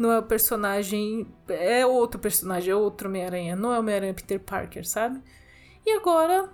não 0.00 0.10
é 0.10 0.18
o 0.18 0.22
personagem. 0.22 1.26
É 1.46 1.84
outro 1.84 2.18
personagem, 2.18 2.72
é 2.72 2.74
outro 2.74 3.06
Homem-Aranha. 3.06 3.54
Não 3.54 3.70
é 3.70 3.76
o 3.76 3.80
Homem-Aranha 3.80 4.14
Peter 4.14 4.40
Parker, 4.40 4.88
sabe? 4.88 5.20
E 5.84 5.92
agora 5.92 6.48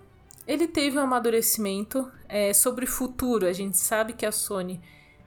ele 0.48 0.66
teve 0.66 0.98
um 0.98 1.02
amadurecimento 1.02 2.10
é, 2.28 2.52
sobre 2.52 2.86
futuro. 2.86 3.46
A 3.46 3.52
gente 3.52 3.78
sabe 3.78 4.14
que 4.14 4.26
a 4.26 4.32
Sony 4.32 4.80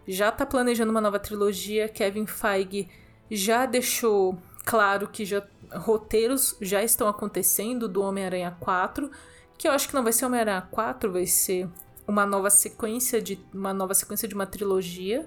já 0.05 0.33
tá 0.33 0.45
planejando 0.45 0.91
uma 0.91 0.99
nova 0.99 1.17
trilogia. 1.17 1.87
Kevin 1.87 2.25
Feige 2.25 2.89
já 3.31 3.65
deixou 3.65 4.37
claro 4.65 5.07
que 5.07 5.23
já 5.23 5.41
roteiros 5.71 6.57
já 6.59 6.83
estão 6.83 7.07
acontecendo 7.07 7.87
do 7.87 8.01
Homem-Aranha 8.01 8.57
4, 8.59 9.09
que 9.57 9.65
eu 9.65 9.71
acho 9.71 9.87
que 9.87 9.93
não 9.93 10.03
vai 10.03 10.11
ser 10.11 10.25
Homem-Aranha 10.25 10.67
4, 10.69 11.09
vai 11.09 11.25
ser 11.25 11.69
uma 12.05 12.25
nova 12.25 12.49
sequência 12.49 13.21
de 13.21 13.39
uma 13.53 13.73
nova 13.73 13.93
sequência 13.93 14.27
de 14.27 14.35
uma 14.35 14.45
trilogia 14.45 15.25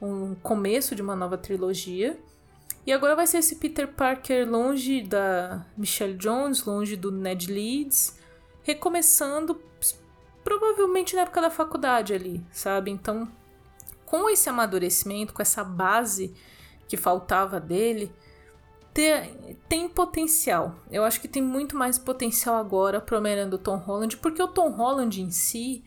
um 0.00 0.34
começo 0.34 0.94
de 0.94 1.02
uma 1.02 1.16
nova 1.16 1.38
trilogia. 1.38 2.18
E 2.86 2.92
agora 2.92 3.16
vai 3.16 3.26
ser 3.26 3.38
esse 3.38 3.56
Peter 3.56 3.88
Parker 3.88 4.48
longe 4.48 5.02
da 5.02 5.66
Michelle 5.76 6.14
Jones, 6.14 6.64
longe 6.64 6.96
do 6.96 7.10
Ned 7.10 7.50
Leeds, 7.52 8.18
recomeçando 8.62 9.60
provavelmente 10.44 11.16
na 11.16 11.22
época 11.22 11.40
da 11.40 11.50
faculdade 11.50 12.14
ali, 12.14 12.46
sabe? 12.52 12.92
Então, 12.92 13.28
com 14.04 14.30
esse 14.30 14.48
amadurecimento, 14.48 15.34
com 15.34 15.42
essa 15.42 15.64
base 15.64 16.32
que 16.86 16.96
faltava 16.96 17.58
dele, 17.58 18.12
tem, 18.94 19.58
tem 19.68 19.88
potencial. 19.88 20.76
Eu 20.90 21.02
acho 21.02 21.20
que 21.20 21.26
tem 21.26 21.42
muito 21.42 21.76
mais 21.76 21.98
potencial 21.98 22.54
agora 22.54 23.00
pro 23.00 23.20
Tom 23.58 23.76
Holland, 23.76 24.16
porque 24.18 24.40
o 24.40 24.48
Tom 24.48 24.70
Holland 24.70 25.20
em 25.20 25.30
si, 25.30 25.84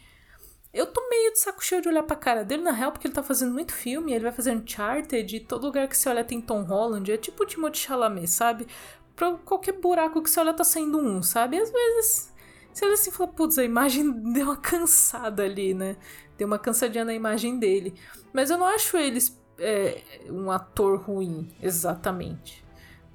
eu 0.74 0.86
tô 0.88 1.08
meio 1.10 1.34
de 1.34 1.40
saco 1.40 1.64
cheio 1.64 1.82
de 1.82 1.90
olhar 1.90 2.04
pra 2.04 2.16
cara 2.16 2.44
dele, 2.46 2.64
na 2.64 2.72
real, 2.72 2.92
porque 2.92 3.08
ele 3.08 3.14
tá 3.14 3.24
fazendo 3.24 3.54
muito 3.54 3.74
filme, 3.74 4.14
ele 4.14 4.24
vai 4.24 4.32
fazer 4.32 4.56
Uncharted, 4.56 5.36
e 5.36 5.40
todo 5.40 5.66
lugar 5.66 5.88
que 5.88 5.98
você 5.98 6.10
olha 6.10 6.24
tem 6.24 6.40
Tom 6.40 6.64
Holland, 6.64 7.12
é 7.12 7.18
tipo 7.18 7.44
o 7.44 7.46
Timothée 7.46 7.82
Chalamet, 7.82 8.28
sabe? 8.28 8.68
Pra 9.16 9.34
qualquer 9.34 9.74
buraco 9.74 10.22
que 10.22 10.30
você 10.30 10.40
olha 10.40 10.54
tá 10.54 10.64
saindo 10.64 11.00
um, 11.00 11.24
sabe? 11.24 11.58
E 11.58 11.62
às 11.62 11.72
vezes, 11.72 12.34
você 12.72 12.86
olha 12.86 12.94
assim 12.94 13.10
e 13.10 13.14
fala, 13.14 13.32
putz, 13.32 13.58
a 13.58 13.64
imagem 13.64 14.12
deu 14.32 14.46
uma 14.46 14.58
cansada 14.58 15.44
ali, 15.44 15.74
né? 15.74 15.98
Deu 16.38 16.48
uma 16.48 16.60
cansadinha 16.60 17.04
na 17.04 17.14
imagem 17.14 17.58
dele. 17.60 17.96
Mas 18.32 18.50
eu 18.50 18.58
não 18.58 18.66
acho 18.68 18.96
eles 18.96 19.38
é, 19.58 20.02
um 20.30 20.52
ator 20.52 21.02
ruim, 21.02 21.50
exatamente. 21.62 22.64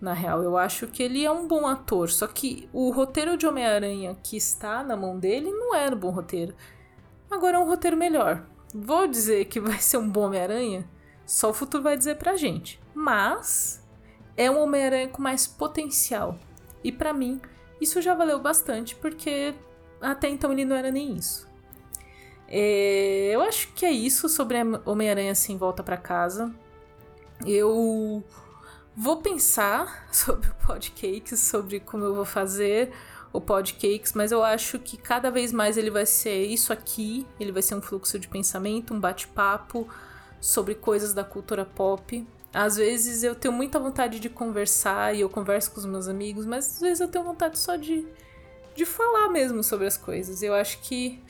Na 0.01 0.12
real, 0.12 0.43
eu 0.43 0.59
acho 0.59 0.87
que 0.88 1.03
ele 1.03 1.25
é 1.25 1.31
um 1.31 1.47
bom 1.47 1.67
ator, 1.67 2.11
só 2.11 2.27
que 2.27 2.69
o 2.73 2.90
roteiro 2.90 3.37
de 3.37 3.47
Homem-Aranha 3.47 4.14
que 4.23 4.37
está 4.37 4.83
na 4.83 4.97
mão 4.97 5.19
dele 5.19 5.51
não 5.51 5.75
era 5.75 5.95
um 5.95 5.99
bom 5.99 6.11
roteiro. 6.11 6.55
Agora 7.35 7.57
é 7.57 7.59
um 7.59 7.66
roteiro 7.66 7.97
melhor. 7.97 8.47
Vou 8.73 9.09
dizer 9.09 9.47
que 9.47 9.59
vai 9.59 9.79
ser 9.81 9.97
um 9.97 10.09
bom 10.09 10.27
Homem-Aranha? 10.27 10.88
Só 11.27 11.51
o 11.51 11.55
futuro 11.55 11.83
vai 11.83 11.97
dizer 11.97 12.16
pra 12.16 12.37
gente. 12.37 12.81
Mas 12.94 13.85
é 14.37 14.49
um 14.49 14.62
Homem-Aranha 14.62 15.09
com 15.09 15.20
mais 15.20 15.44
potencial. 15.44 16.38
E 16.83 16.92
para 16.92 17.12
mim, 17.12 17.40
isso 17.81 18.01
já 18.01 18.14
valeu 18.14 18.38
bastante, 18.38 18.94
porque 18.94 19.53
até 20.01 20.29
então 20.29 20.53
ele 20.53 20.64
não 20.64 20.77
era 20.77 20.92
nem 20.92 21.16
isso. 21.16 21.49
É, 22.47 23.31
eu 23.33 23.42
acho 23.42 23.73
que 23.73 23.85
é 23.85 23.90
isso 23.90 24.29
sobre 24.29 24.59
Homem-Aranha 24.85 25.35
sem 25.35 25.57
volta 25.57 25.83
para 25.83 25.97
casa. 25.97 26.55
Eu 27.44 28.23
vou 28.97 29.16
pensar 29.16 30.07
sobre 30.14 30.49
o 30.51 30.55
podcast, 30.66 31.37
sobre 31.37 31.81
como 31.81 32.05
eu 32.05 32.14
vou 32.14 32.25
fazer 32.25 32.92
o 33.35 33.40
Podcakes, 33.40 34.12
mas 34.12 34.31
eu 34.31 34.44
acho 34.44 34.79
que 34.79 34.97
cada 34.97 35.29
vez 35.29 35.53
mais 35.53 35.77
ele 35.77 35.90
vai 35.90 36.07
ser 36.07 36.44
isso 36.44 36.73
aqui, 36.73 37.27
ele 37.38 37.51
vai 37.51 37.62
ser 37.62 37.75
um 37.75 37.83
fluxo 37.83 38.16
de 38.16 38.29
pensamento, 38.29 38.94
um 38.94 39.01
bate-papo 39.01 39.88
sobre 40.40 40.77
coisas 40.77 41.12
da 41.12 41.25
cultura 41.25 41.64
pop. 41.64 42.25
Às 42.53 42.77
vezes 42.77 43.25
eu 43.25 43.35
tenho 43.35 43.53
muita 43.53 43.81
vontade 43.81 44.20
de 44.20 44.31
conversar 44.31 45.16
e 45.16 45.23
eu 45.23 45.29
converso 45.29 45.73
com 45.73 45.81
os 45.81 45.85
meus 45.85 46.07
amigos, 46.07 46.47
mas 46.47 46.77
às 46.77 46.81
vezes 46.81 47.01
eu 47.01 47.09
tenho 47.09 47.25
vontade 47.25 47.59
só 47.59 47.75
de, 47.75 48.07
de 48.77 48.87
falar 48.87 49.29
mesmo 49.29 49.64
sobre 49.64 49.88
as 49.88 49.97
coisas. 49.97 50.40
Eu 50.40 50.55
acho 50.55 50.79
que 50.83 51.20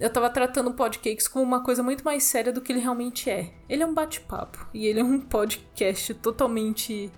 eu 0.00 0.08
tava 0.08 0.30
tratando 0.30 0.70
o 0.70 0.74
Podcakes 0.74 1.28
como 1.28 1.44
uma 1.44 1.62
coisa 1.62 1.82
muito 1.82 2.02
mais 2.06 2.24
séria 2.24 2.50
do 2.50 2.62
que 2.62 2.72
ele 2.72 2.80
realmente 2.80 3.28
é. 3.28 3.52
Ele 3.68 3.82
é 3.82 3.86
um 3.86 3.92
bate-papo 3.92 4.66
e 4.72 4.86
ele 4.86 5.00
é 5.00 5.04
um 5.04 5.20
podcast 5.20 6.14
totalmente 6.14 7.12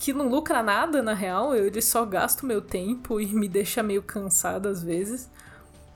que 0.00 0.12
não 0.12 0.28
lucra 0.28 0.62
nada, 0.62 1.02
na 1.02 1.14
real. 1.14 1.54
Ele 1.54 1.80
só 1.80 2.04
gasta 2.04 2.44
o 2.44 2.46
meu 2.46 2.60
tempo 2.60 3.20
e 3.20 3.26
me 3.26 3.48
deixa 3.48 3.82
meio 3.82 4.02
cansada 4.02 4.68
às 4.68 4.82
vezes. 4.82 5.30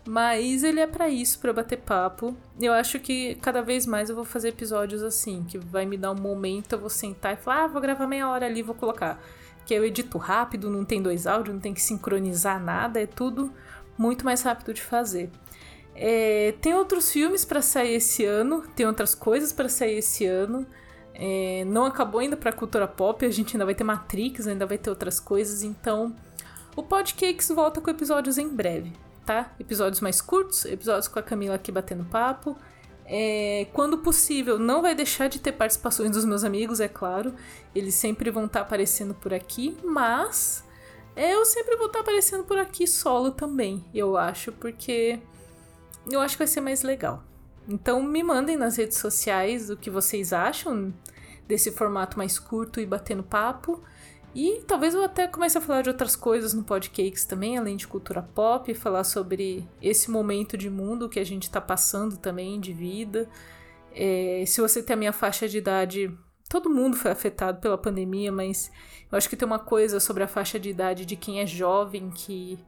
Mas 0.07 0.63
ele 0.63 0.81
é 0.81 0.87
para 0.87 1.09
isso, 1.09 1.39
para 1.39 1.53
bater 1.53 1.79
papo. 1.79 2.35
Eu 2.59 2.73
acho 2.73 2.99
que 2.99 3.35
cada 3.37 3.61
vez 3.61 3.85
mais 3.85 4.09
eu 4.09 4.17
vou 4.17 4.25
fazer 4.25 4.49
episódios 4.49 5.03
assim, 5.03 5.45
que 5.45 5.59
vai 5.59 5.85
me 5.85 5.99
dar 5.99 6.13
um 6.13 6.21
momento, 6.21 6.73
eu 6.73 6.79
vou 6.79 6.89
sentar 6.89 7.35
e 7.35 7.37
falar, 7.37 7.65
ah, 7.65 7.67
vou 7.67 7.81
gravar 7.81 8.07
meia 8.07 8.29
hora 8.29 8.47
ali, 8.47 8.63
vou 8.63 8.75
colocar. 8.75 9.23
Que 9.67 9.75
eu 9.75 9.85
edito 9.85 10.17
rápido, 10.17 10.71
não 10.71 10.83
tem 10.83 11.03
dois 11.03 11.27
áudios, 11.27 11.55
não 11.55 11.61
tem 11.61 11.75
que 11.75 11.83
sincronizar 11.83 12.59
nada, 12.59 13.03
é 13.03 13.07
tudo 13.07 13.53
muito 13.99 14.25
mais 14.25 14.41
rápido 14.41 14.73
de 14.73 14.81
fazer. 14.81 15.31
É, 15.95 16.55
tem 16.61 16.75
outros 16.75 17.11
filmes 17.11 17.45
para 17.45 17.61
sair 17.61 17.97
esse 17.97 18.25
ano, 18.25 18.63
tem 18.75 18.87
outras 18.87 19.15
coisas 19.15 19.53
para 19.53 19.69
sair 19.69 19.99
esse 19.99 20.25
ano. 20.25 20.67
É, 21.21 21.65
não 21.67 21.85
acabou 21.85 22.21
ainda 22.21 22.37
pra 22.37 22.53
cultura 22.53 22.87
pop, 22.87 23.27
a 23.27 23.31
gente 23.31 23.57
ainda 23.57 23.65
vai 23.65 23.75
ter 23.75 23.83
Matrix, 23.83 24.47
ainda 24.47 24.65
vai 24.65 24.79
ter 24.79 24.89
outras 24.89 25.19
coisas, 25.19 25.65
então 25.65 26.15
O 26.77 26.83
Podcakes 26.83 27.49
volta 27.49 27.81
com 27.81 27.91
episódios 27.91 28.39
em 28.39 28.49
breve, 28.49 28.93
tá? 29.27 29.53
Episódios 29.59 30.01
mais 30.01 30.21
curtos, 30.21 30.65
episódios 30.65 31.09
com 31.09 31.19
a 31.19 31.23
Camila 31.23 31.57
aqui 31.57 31.73
batendo 31.73 32.05
papo. 32.05 32.57
É, 33.05 33.67
quando 33.73 33.99
possível, 33.99 34.61
não 34.61 34.81
vai 34.81 34.95
deixar 34.95 35.29
de 35.29 35.41
ter 35.41 35.53
participações 35.53 36.13
dos 36.13 36.25
meus 36.25 36.45
amigos, 36.45 36.79
é 36.79 36.87
claro. 36.87 37.35
Eles 37.75 37.95
sempre 37.95 38.31
vão 38.31 38.45
estar 38.45 38.61
tá 38.61 38.67
aparecendo 38.67 39.13
por 39.13 39.35
aqui, 39.35 39.77
mas 39.83 40.63
eu 41.17 41.45
sempre 41.45 41.75
vou 41.75 41.87
estar 41.87 41.99
tá 41.99 42.03
aparecendo 42.05 42.45
por 42.45 42.59
aqui 42.59 42.87
solo 42.87 43.33
também, 43.33 43.85
eu 43.93 44.17
acho, 44.17 44.53
porque 44.53 45.19
eu 46.09 46.21
acho 46.21 46.35
que 46.35 46.39
vai 46.39 46.47
ser 46.47 46.61
mais 46.61 46.83
legal. 46.83 47.25
Então 47.69 48.03
me 48.03 48.23
mandem 48.23 48.57
nas 48.57 48.77
redes 48.77 48.97
sociais 48.97 49.69
o 49.69 49.77
que 49.77 49.91
vocês 49.91 50.33
acham 50.33 50.93
desse 51.47 51.71
formato 51.71 52.17
mais 52.17 52.39
curto 52.39 52.81
e 52.81 52.87
batendo 52.87 53.23
papo. 53.23 53.83
E 54.35 54.63
talvez 54.67 54.95
eu 54.95 55.03
até 55.03 55.27
comece 55.27 55.59
a 55.59 55.61
falar 55.61 55.83
de 55.83 55.89
outras 55.89 56.15
coisas 56.15 56.55
no 56.55 56.63
Podcakes 56.63 57.25
também, 57.25 57.59
além 57.59 57.77
de 57.77 57.89
cultura 57.89 58.23
pop, 58.23 58.73
falar 58.75 59.05
sobre 59.05 59.69
esse 59.83 60.11
momento 60.11 60.57
de 60.57 60.71
mundo 60.71 61.09
que 61.09 61.19
a 61.19 61.25
gente 61.25 61.45
está 61.45 61.61
passando 61.61 62.17
também, 62.17 62.61
de 62.61 62.73
vida. 62.73 63.29
É, 63.93 64.45
se 64.47 64.61
você 64.61 64.83
tem 64.83 64.95
a 64.95 64.97
minha 64.97 65.13
faixa 65.13 65.49
de 65.49 65.59
idade, 65.59 66.15
todo 66.49 66.71
mundo 66.71 66.97
foi 66.97 67.11
afetado 67.11 67.61
pela 67.61 67.77
pandemia, 67.77 68.31
mas 68.31 68.71
eu 69.11 69.17
acho 69.17 69.29
que 69.29 69.37
tem 69.37 69.47
uma 69.47 69.59
coisa 69.59 69.99
sobre 69.99 70.23
a 70.23 70.29
faixa 70.29 70.59
de 70.59 70.71
idade 70.71 71.05
de 71.05 71.17
quem 71.17 71.41
é 71.41 71.47
jovem 71.47 72.11
que, 72.11 72.59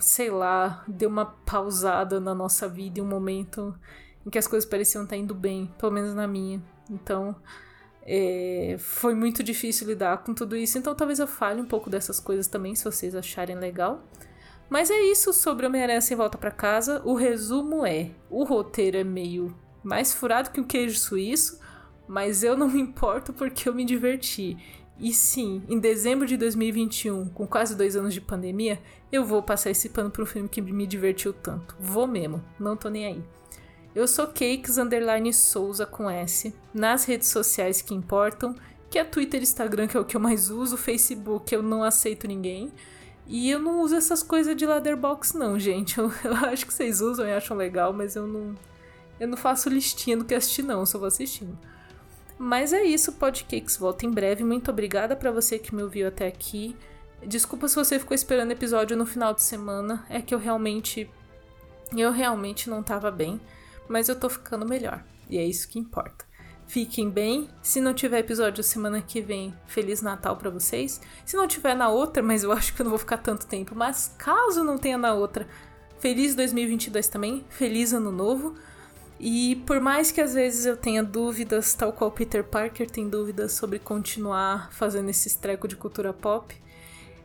sei 0.00 0.30
lá, 0.30 0.84
deu 0.86 1.08
uma 1.08 1.26
pausada 1.26 2.20
na 2.20 2.34
nossa 2.34 2.68
vida 2.68 3.00
em 3.00 3.02
um 3.02 3.06
momento 3.06 3.74
em 4.26 4.30
que 4.30 4.38
as 4.38 4.46
coisas 4.46 4.68
pareciam 4.68 5.04
estar 5.04 5.16
indo 5.16 5.34
bem, 5.34 5.72
pelo 5.78 5.92
menos 5.92 6.14
na 6.14 6.26
minha. 6.26 6.62
Então, 6.90 7.34
é, 8.02 8.76
foi 8.78 9.14
muito 9.14 9.42
difícil 9.42 9.86
lidar 9.86 10.18
com 10.18 10.34
tudo 10.34 10.56
isso, 10.56 10.78
então 10.78 10.94
talvez 10.94 11.18
eu 11.18 11.26
fale 11.26 11.60
um 11.60 11.66
pouco 11.66 11.88
dessas 11.88 12.18
coisas 12.18 12.46
também, 12.46 12.74
se 12.74 12.84
vocês 12.84 13.14
acharem 13.14 13.56
legal. 13.56 14.04
Mas 14.68 14.90
é 14.90 15.00
isso 15.02 15.32
sobre 15.32 15.66
Homem-Aranha 15.66 16.00
Sem 16.00 16.16
Volta 16.16 16.38
para 16.38 16.50
Casa. 16.50 17.02
O 17.04 17.14
resumo 17.14 17.84
é: 17.84 18.12
o 18.30 18.44
roteiro 18.44 18.96
é 18.96 19.04
meio 19.04 19.54
mais 19.82 20.14
furado 20.14 20.50
que 20.50 20.60
o 20.60 20.64
queijo 20.64 20.98
suíço, 20.98 21.58
mas 22.06 22.42
eu 22.44 22.56
não 22.56 22.68
me 22.70 22.80
importo 22.80 23.32
porque 23.32 23.68
eu 23.68 23.74
me 23.74 23.84
diverti. 23.84 24.56
E 24.98 25.12
sim, 25.14 25.62
em 25.68 25.78
dezembro 25.78 26.26
de 26.26 26.36
2021, 26.36 27.30
com 27.30 27.46
quase 27.46 27.74
dois 27.74 27.96
anos 27.96 28.12
de 28.12 28.20
pandemia, 28.20 28.78
eu 29.12 29.24
vou 29.24 29.42
passar 29.42 29.70
esse 29.70 29.88
pano 29.88 30.12
um 30.18 30.26
filme 30.26 30.48
que 30.48 30.60
me 30.60 30.86
divertiu 30.86 31.32
tanto. 31.32 31.76
Vou 31.78 32.06
mesmo, 32.06 32.42
não 32.58 32.76
tô 32.76 32.88
nem 32.88 33.06
aí. 33.06 33.24
Eu 33.94 34.06
sou 34.06 34.26
Cakes 34.26 34.78
Underline 34.78 35.32
Souza 35.34 35.84
com 35.84 36.08
S, 36.08 36.54
nas 36.72 37.04
redes 37.04 37.28
sociais 37.28 37.82
que 37.82 37.92
importam, 37.92 38.54
que 38.88 38.98
é 38.98 39.04
Twitter 39.04 39.40
e 39.40 39.42
Instagram, 39.42 39.88
que 39.88 39.96
é 39.96 40.00
o 40.00 40.04
que 40.04 40.16
eu 40.16 40.20
mais 40.20 40.50
uso, 40.50 40.76
Facebook 40.76 41.52
eu 41.52 41.62
não 41.62 41.82
aceito 41.82 42.28
ninguém. 42.28 42.72
E 43.26 43.50
eu 43.50 43.60
não 43.60 43.80
uso 43.80 43.94
essas 43.94 44.22
coisas 44.22 44.56
de 44.56 44.66
Leatherbox 44.66 45.34
não, 45.34 45.58
gente. 45.58 45.98
Eu, 46.00 46.12
eu 46.24 46.34
acho 46.46 46.66
que 46.66 46.74
vocês 46.74 47.00
usam 47.00 47.26
e 47.26 47.32
acham 47.32 47.56
legal, 47.56 47.92
mas 47.92 48.16
eu 48.16 48.26
não 48.26 48.56
eu 49.20 49.28
não 49.28 49.36
faço 49.36 49.68
listinha 49.68 50.16
do 50.16 50.24
que 50.24 50.34
assistir 50.34 50.62
não, 50.62 50.84
só 50.86 50.98
vou 50.98 51.06
assistindo. 51.06 51.56
Mas 52.38 52.72
é 52.72 52.82
isso, 52.82 53.12
Podcakes 53.12 53.76
volta 53.76 54.06
em 54.06 54.10
breve. 54.10 54.42
Muito 54.42 54.70
obrigada 54.70 55.14
para 55.14 55.30
você 55.30 55.58
que 55.58 55.74
me 55.74 55.82
ouviu 55.82 56.08
até 56.08 56.26
aqui. 56.26 56.74
Desculpa 57.26 57.68
se 57.68 57.76
você 57.76 57.98
ficou 57.98 58.14
esperando 58.14 58.50
episódio 58.50 58.96
no 58.96 59.06
final 59.06 59.34
de 59.34 59.42
semana, 59.42 60.04
é 60.08 60.20
que 60.22 60.34
eu 60.34 60.38
realmente 60.38 61.08
eu 61.96 62.12
realmente 62.12 62.70
não 62.70 62.82
tava 62.82 63.10
bem 63.10 63.40
mas 63.90 64.08
eu 64.08 64.14
tô 64.14 64.30
ficando 64.30 64.64
melhor. 64.64 65.02
E 65.28 65.36
é 65.36 65.44
isso 65.44 65.68
que 65.68 65.76
importa. 65.76 66.24
Fiquem 66.68 67.10
bem. 67.10 67.48
Se 67.60 67.80
não 67.80 67.92
tiver 67.92 68.20
episódio 68.20 68.62
semana 68.62 69.02
que 69.02 69.20
vem, 69.20 69.52
Feliz 69.66 70.00
Natal 70.00 70.36
para 70.36 70.48
vocês. 70.48 71.00
Se 71.26 71.36
não 71.36 71.48
tiver 71.48 71.74
na 71.74 71.88
outra, 71.88 72.22
mas 72.22 72.44
eu 72.44 72.52
acho 72.52 72.72
que 72.72 72.80
eu 72.80 72.84
não 72.84 72.90
vou 72.90 73.00
ficar 73.00 73.18
tanto 73.18 73.48
tempo. 73.48 73.74
Mas 73.74 74.14
caso 74.16 74.62
não 74.62 74.78
tenha 74.78 74.96
na 74.96 75.12
outra, 75.12 75.48
Feliz 75.98 76.36
2022 76.36 77.08
também. 77.08 77.44
Feliz 77.48 77.92
Ano 77.92 78.12
Novo. 78.12 78.54
E 79.18 79.56
por 79.66 79.80
mais 79.80 80.12
que 80.12 80.20
às 80.20 80.34
vezes 80.34 80.64
eu 80.64 80.76
tenha 80.76 81.02
dúvidas, 81.02 81.74
tal 81.74 81.92
qual 81.92 82.12
Peter 82.12 82.44
Parker 82.44 82.88
tem 82.88 83.08
dúvidas 83.08 83.52
sobre 83.52 83.80
continuar 83.80 84.72
fazendo 84.72 85.10
esse 85.10 85.26
estreco 85.26 85.66
de 85.66 85.74
cultura 85.74 86.12
pop, 86.12 86.54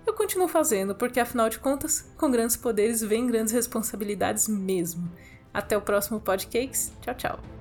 eu 0.06 0.14
continuo 0.14 0.48
fazendo, 0.48 0.96
porque 0.96 1.20
afinal 1.20 1.50
de 1.50 1.60
contas, 1.60 2.02
com 2.18 2.30
grandes 2.30 2.56
poderes 2.56 3.02
vem 3.02 3.28
grandes 3.28 3.54
responsabilidades 3.54 4.48
mesmo. 4.48 5.12
Até 5.54 5.78
o 5.78 5.82
próximo 5.82 6.20
podcast. 6.20 6.92
Tchau, 7.02 7.16
tchau. 7.16 7.55